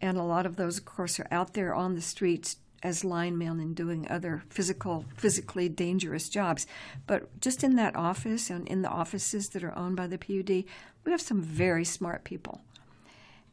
And 0.00 0.16
a 0.16 0.22
lot 0.22 0.46
of 0.46 0.56
those, 0.56 0.78
of 0.78 0.84
course, 0.84 1.18
are 1.18 1.28
out 1.30 1.54
there 1.54 1.74
on 1.74 1.94
the 1.94 2.00
streets 2.00 2.56
as 2.82 3.04
linemen 3.04 3.60
and 3.60 3.74
doing 3.74 4.06
other 4.08 4.42
physical, 4.48 5.04
physically 5.16 5.68
dangerous 5.68 6.28
jobs. 6.28 6.66
But 7.06 7.40
just 7.40 7.64
in 7.64 7.76
that 7.76 7.96
office 7.96 8.50
and 8.50 8.68
in 8.68 8.82
the 8.82 8.88
offices 8.88 9.48
that 9.50 9.64
are 9.64 9.76
owned 9.76 9.96
by 9.96 10.06
the 10.06 10.18
PUD, 10.18 10.64
we 11.04 11.10
have 11.10 11.20
some 11.20 11.42
very 11.42 11.84
smart 11.84 12.24
people, 12.24 12.60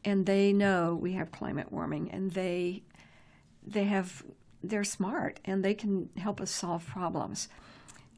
and 0.04 0.26
they 0.26 0.52
know 0.52 0.94
we 0.94 1.12
have 1.12 1.32
climate 1.32 1.72
warming, 1.72 2.10
and 2.10 2.32
they 2.32 2.82
they 3.66 3.84
have 3.84 4.22
they're 4.62 4.84
smart 4.84 5.40
and 5.44 5.64
they 5.64 5.74
can 5.74 6.08
help 6.16 6.40
us 6.40 6.50
solve 6.50 6.86
problems. 6.86 7.48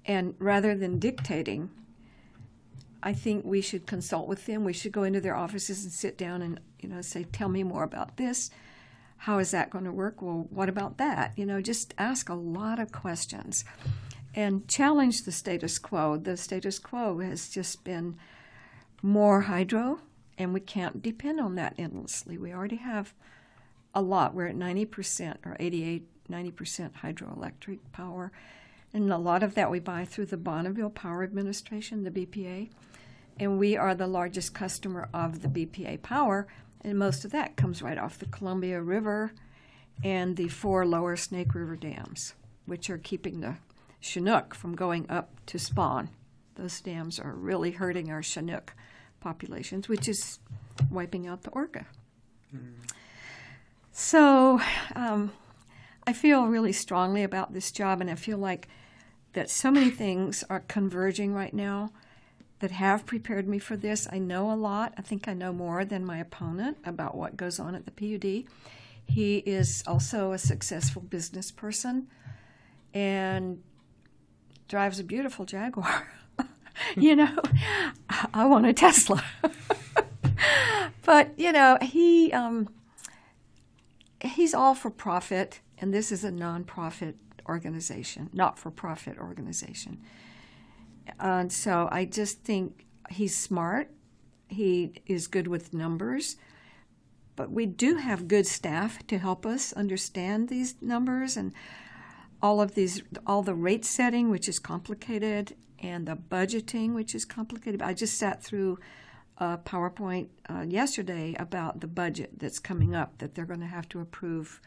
And 0.06 0.34
rather 0.38 0.74
than 0.74 0.98
dictating, 0.98 1.70
I 3.02 3.12
think 3.12 3.44
we 3.44 3.60
should 3.60 3.86
consult 3.86 4.28
with 4.28 4.46
them. 4.46 4.64
We 4.64 4.72
should 4.72 4.92
go 4.92 5.02
into 5.02 5.20
their 5.20 5.36
offices 5.36 5.84
and 5.84 5.92
sit 5.92 6.18
down 6.18 6.42
and 6.42 6.60
you 6.80 6.88
know 6.88 7.00
say, 7.00 7.24
"Tell 7.24 7.48
me 7.48 7.62
more 7.62 7.84
about 7.84 8.16
this." 8.16 8.50
How 9.18 9.38
is 9.38 9.50
that 9.50 9.70
going 9.70 9.84
to 9.84 9.92
work? 9.92 10.22
Well, 10.22 10.46
what 10.50 10.68
about 10.68 10.98
that? 10.98 11.32
You 11.36 11.44
know, 11.44 11.60
just 11.60 11.92
ask 11.98 12.28
a 12.28 12.34
lot 12.34 12.78
of 12.78 12.92
questions 12.92 13.64
and 14.34 14.66
challenge 14.68 15.24
the 15.24 15.32
status 15.32 15.78
quo. 15.78 16.16
The 16.16 16.36
status 16.36 16.78
quo 16.78 17.18
has 17.18 17.48
just 17.48 17.82
been 17.82 18.16
more 19.02 19.42
hydro, 19.42 20.00
and 20.38 20.54
we 20.54 20.60
can't 20.60 21.02
depend 21.02 21.40
on 21.40 21.56
that 21.56 21.74
endlessly. 21.76 22.38
We 22.38 22.52
already 22.52 22.76
have 22.76 23.12
a 23.92 24.02
lot. 24.02 24.34
We're 24.34 24.46
at 24.46 24.56
90% 24.56 25.36
or 25.44 25.56
88, 25.58 26.06
90% 26.30 26.92
hydroelectric 27.02 27.80
power. 27.92 28.30
And 28.92 29.12
a 29.12 29.18
lot 29.18 29.42
of 29.42 29.54
that 29.54 29.70
we 29.70 29.80
buy 29.80 30.04
through 30.04 30.26
the 30.26 30.36
Bonneville 30.36 30.90
Power 30.90 31.24
Administration, 31.24 32.04
the 32.04 32.10
BPA. 32.10 32.70
And 33.40 33.58
we 33.58 33.76
are 33.76 33.94
the 33.94 34.06
largest 34.06 34.54
customer 34.54 35.08
of 35.12 35.42
the 35.42 35.48
BPA 35.48 36.02
power 36.02 36.46
and 36.82 36.98
most 36.98 37.24
of 37.24 37.32
that 37.32 37.56
comes 37.56 37.82
right 37.82 37.98
off 37.98 38.18
the 38.18 38.26
Columbia 38.26 38.80
River 38.80 39.32
and 40.04 40.36
the 40.36 40.48
four 40.48 40.86
lower 40.86 41.16
Snake 41.16 41.54
River 41.54 41.76
dams, 41.76 42.34
which 42.66 42.88
are 42.88 42.98
keeping 42.98 43.40
the 43.40 43.56
Chinook 44.00 44.54
from 44.54 44.76
going 44.76 45.10
up 45.10 45.30
to 45.46 45.58
spawn. 45.58 46.10
Those 46.54 46.80
dams 46.80 47.18
are 47.18 47.32
really 47.32 47.72
hurting 47.72 48.10
our 48.10 48.22
Chinook 48.22 48.74
populations, 49.20 49.88
which 49.88 50.08
is 50.08 50.38
wiping 50.90 51.26
out 51.26 51.42
the 51.42 51.50
orca. 51.50 51.86
Mm. 52.54 52.74
So 53.92 54.60
um, 54.94 55.32
I 56.06 56.12
feel 56.12 56.46
really 56.46 56.72
strongly 56.72 57.24
about 57.24 57.52
this 57.52 57.72
job, 57.72 58.00
and 58.00 58.08
I 58.08 58.14
feel 58.14 58.38
like 58.38 58.68
that 59.32 59.50
so 59.50 59.70
many 59.70 59.90
things 59.90 60.44
are 60.48 60.60
converging 60.60 61.34
right 61.34 61.52
now 61.52 61.90
that 62.60 62.70
have 62.72 63.06
prepared 63.06 63.48
me 63.48 63.58
for 63.58 63.76
this. 63.76 64.08
I 64.10 64.18
know 64.18 64.50
a 64.50 64.54
lot. 64.54 64.94
I 64.96 65.02
think 65.02 65.28
I 65.28 65.34
know 65.34 65.52
more 65.52 65.84
than 65.84 66.04
my 66.04 66.18
opponent 66.18 66.78
about 66.84 67.16
what 67.16 67.36
goes 67.36 67.58
on 67.60 67.74
at 67.74 67.84
the 67.84 67.90
PUD. 67.92 68.50
He 69.06 69.38
is 69.38 69.82
also 69.86 70.32
a 70.32 70.38
successful 70.38 71.02
business 71.02 71.50
person 71.50 72.08
and 72.92 73.62
drives 74.68 74.98
a 74.98 75.04
beautiful 75.04 75.44
Jaguar. 75.44 76.08
you 76.96 77.16
know, 77.16 77.36
I 78.34 78.44
want 78.44 78.66
a 78.66 78.72
Tesla. 78.72 79.24
but, 81.04 81.32
you 81.38 81.52
know, 81.52 81.78
he 81.80 82.32
um, 82.32 82.68
he's 84.20 84.54
all 84.54 84.74
for 84.74 84.90
profit, 84.90 85.60
and 85.78 85.94
this 85.94 86.12
is 86.12 86.24
a 86.24 86.30
nonprofit 86.30 87.14
organization, 87.48 88.30
not 88.32 88.58
for 88.58 88.70
profit 88.70 89.18
organization. 89.18 90.00
And 91.20 91.52
so 91.52 91.88
I 91.90 92.04
just 92.04 92.42
think 92.42 92.86
he's 93.10 93.36
smart. 93.36 93.90
He 94.48 94.92
is 95.06 95.26
good 95.26 95.48
with 95.48 95.74
numbers. 95.74 96.36
But 97.36 97.50
we 97.52 97.66
do 97.66 97.96
have 97.96 98.26
good 98.26 98.46
staff 98.46 99.06
to 99.06 99.18
help 99.18 99.46
us 99.46 99.72
understand 99.72 100.48
these 100.48 100.74
numbers 100.80 101.36
and 101.36 101.52
all 102.42 102.60
of 102.60 102.74
these, 102.74 103.02
all 103.26 103.42
the 103.42 103.54
rate 103.54 103.84
setting, 103.84 104.30
which 104.30 104.48
is 104.48 104.58
complicated, 104.58 105.54
and 105.78 106.06
the 106.06 106.16
budgeting, 106.16 106.94
which 106.94 107.14
is 107.14 107.24
complicated. 107.24 107.82
I 107.82 107.94
just 107.94 108.18
sat 108.18 108.42
through 108.42 108.78
a 109.38 109.58
PowerPoint 109.58 110.28
uh, 110.50 110.62
yesterday 110.62 111.36
about 111.38 111.80
the 111.80 111.86
budget 111.86 112.38
that's 112.38 112.58
coming 112.58 112.94
up 112.94 113.18
that 113.18 113.34
they're 113.34 113.44
going 113.44 113.60
to 113.60 113.66
have 113.66 113.88
to 113.90 114.00
approve 114.00 114.60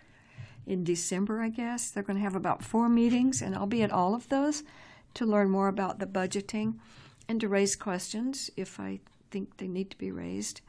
in 0.65 0.83
December, 0.83 1.41
I 1.41 1.49
guess. 1.49 1.89
They're 1.89 2.03
going 2.03 2.17
to 2.17 2.23
have 2.23 2.35
about 2.35 2.63
four 2.63 2.87
meetings, 2.87 3.41
and 3.41 3.55
I'll 3.55 3.67
be 3.67 3.83
at 3.83 3.91
all 3.91 4.15
of 4.15 4.29
those 4.29 4.63
to 5.13 5.25
learn 5.25 5.49
more 5.49 5.67
about 5.67 5.99
the 5.99 6.05
budgeting 6.05 6.75
and 7.27 7.39
to 7.41 7.47
raise 7.47 7.75
questions 7.75 8.49
if 8.57 8.79
I 8.79 8.99
think 9.29 9.57
they 9.57 9.67
need 9.67 9.89
to 9.91 9.97
be 9.97 10.11
raised. 10.11 10.61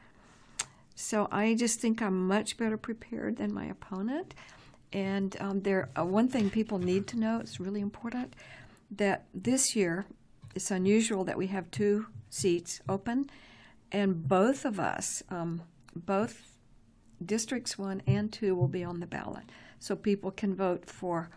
So 0.94 1.28
I 1.32 1.54
just 1.54 1.80
think 1.80 2.00
I'm 2.00 2.28
much 2.28 2.56
better 2.56 2.76
prepared 2.76 3.36
than 3.36 3.52
my 3.52 3.64
opponent. 3.64 4.34
And 4.92 5.36
um, 5.40 5.60
there, 5.62 5.88
uh, 5.98 6.04
one 6.04 6.28
thing 6.28 6.50
people 6.50 6.78
need 6.78 7.06
to 7.08 7.18
know, 7.18 7.40
it's 7.40 7.58
really 7.58 7.80
important, 7.80 8.34
that 8.90 9.24
this 9.34 9.74
year 9.74 10.04
it's 10.54 10.70
unusual 10.70 11.24
that 11.24 11.38
we 11.38 11.46
have 11.46 11.70
two 11.70 12.06
seats 12.28 12.80
open, 12.88 13.30
and 13.90 14.28
both 14.28 14.64
of 14.64 14.78
us, 14.78 15.22
um, 15.30 15.62
both 15.96 16.58
districts 17.24 17.78
one 17.78 18.02
and 18.06 18.30
two, 18.32 18.54
will 18.54 18.68
be 18.68 18.84
on 18.84 19.00
the 19.00 19.06
ballot. 19.06 19.44
So 19.78 19.96
people 19.96 20.30
can 20.30 20.54
vote 20.54 20.84
for 20.84 21.30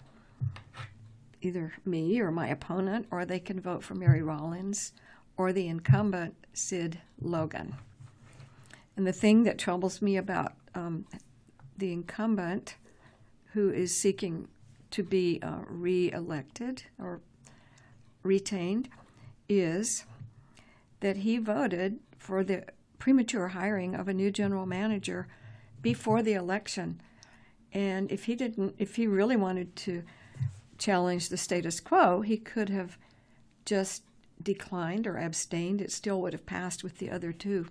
either 1.42 1.74
me 1.86 2.20
or 2.20 2.32
my 2.32 2.48
opponent, 2.48 3.08
or 3.12 3.26
they 3.26 3.40
can 3.40 3.60
vote 3.60 3.84
for 3.84 3.96
Mary 3.96 4.22
Rollins 4.22 4.94
or 5.38 5.52
the 5.52 5.68
incumbent, 5.68 6.36
Sid 6.54 7.00
Logan. 7.22 7.76
And 8.96 9.06
the 9.06 9.14
thing 9.14 9.44
that 9.44 9.58
troubles 9.58 10.02
me 10.02 10.18
about 10.18 10.54
um, 10.74 11.06
the 11.78 11.92
incumbent 11.92 12.76
who 13.54 13.70
is 13.70 13.96
seeking 13.96 14.48
to 14.92 15.04
be 15.04 15.40
uh, 15.42 15.60
re 15.68 16.12
elected 16.12 16.84
or 17.00 17.20
retained 18.24 18.90
is 19.50 20.06
that 21.02 21.18
he 21.18 21.38
voted 21.38 22.00
for 22.18 22.44
the 22.44 22.64
premature 22.98 23.50
hiring 23.50 23.94
of 23.94 24.08
a 24.08 24.14
new 24.14 24.32
general 24.32 24.66
manager 24.66 25.28
before 25.82 26.22
the 26.22 26.34
election. 26.34 27.02
And 27.74 28.10
if 28.12 28.24
he 28.24 28.36
didn't, 28.36 28.76
if 28.78 28.96
he 28.96 29.06
really 29.06 29.36
wanted 29.36 29.76
to 29.78 30.04
challenge 30.78 31.30
the 31.30 31.38
status 31.38 31.80
quo, 31.80 32.22
he 32.22 32.38
could 32.38 32.70
have 32.70 32.98
just 33.66 34.04
declined 34.42 35.08
or 35.08 35.18
abstained. 35.18 35.82
It 35.82 35.92
still 35.92 36.22
would 36.22 36.34
have 36.34 36.46
passed 36.46 36.84
with 36.84 37.00
the 37.00 37.10
other 37.10 37.32
two. 37.32 37.68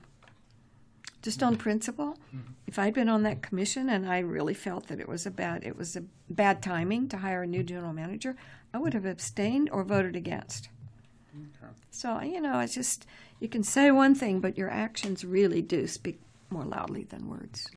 Just 1.23 1.43
on 1.43 1.57
principle, 1.57 2.19
mm-hmm. 2.35 2.53
if 2.67 2.79
I'd 2.79 2.93
been 2.93 3.09
on 3.09 3.23
that 3.23 3.41
commission 3.41 3.89
and 3.89 4.07
I 4.07 4.19
really 4.19 4.53
felt 4.53 4.89
that 4.89 5.01
it 5.01 5.09
was 5.09 5.25
a 5.25 5.31
bad 5.31 5.65
it 5.65 5.75
was 5.75 5.97
a 5.97 6.05
bad 6.29 6.63
timing 6.63 7.09
to 7.09 7.17
hire 7.17 7.43
a 7.43 7.47
new 7.47 7.63
general 7.63 7.95
manager, 7.95 8.37
I 8.75 8.79
would 8.79 8.93
have 8.93 9.07
abstained 9.07 9.71
or 9.71 9.85
voted 9.85 10.17
against. 10.17 10.69
Okay. 11.35 11.73
So 11.91 12.21
you 12.21 12.43
know, 12.43 12.61
it's 12.61 12.75
just 12.75 13.07
you 13.41 13.49
can 13.49 13.63
say 13.63 13.91
one 13.91 14.15
thing, 14.15 14.41
but 14.41 14.59
your 14.59 14.71
actions 14.71 15.25
really 15.25 15.63
do 15.63 15.87
speak 15.87 16.21
more 16.51 16.65
loudly 16.65 17.05
than 17.05 17.31
words. 17.31 17.71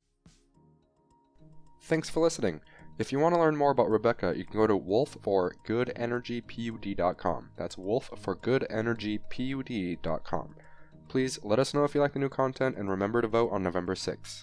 Thanks 1.82 2.10
for 2.10 2.20
listening. 2.20 2.60
If 2.98 3.12
you 3.12 3.20
want 3.20 3.36
to 3.36 3.40
learn 3.40 3.56
more 3.56 3.70
about 3.70 3.90
Rebecca, 3.90 4.34
you 4.36 4.44
can 4.44 4.56
go 4.56 4.66
to 4.66 4.76
wolfforgoodenergypud.com. 4.76 7.50
That's 7.56 7.76
wolfforgoodenergypud.com. 7.76 10.54
Please 11.08 11.38
let 11.44 11.60
us 11.60 11.72
know 11.72 11.84
if 11.84 11.94
you 11.94 12.00
like 12.00 12.14
the 12.14 12.18
new 12.18 12.28
content 12.28 12.76
and 12.76 12.90
remember 12.90 13.22
to 13.22 13.28
vote 13.28 13.52
on 13.52 13.62
November 13.62 13.94
6th. 13.94 14.42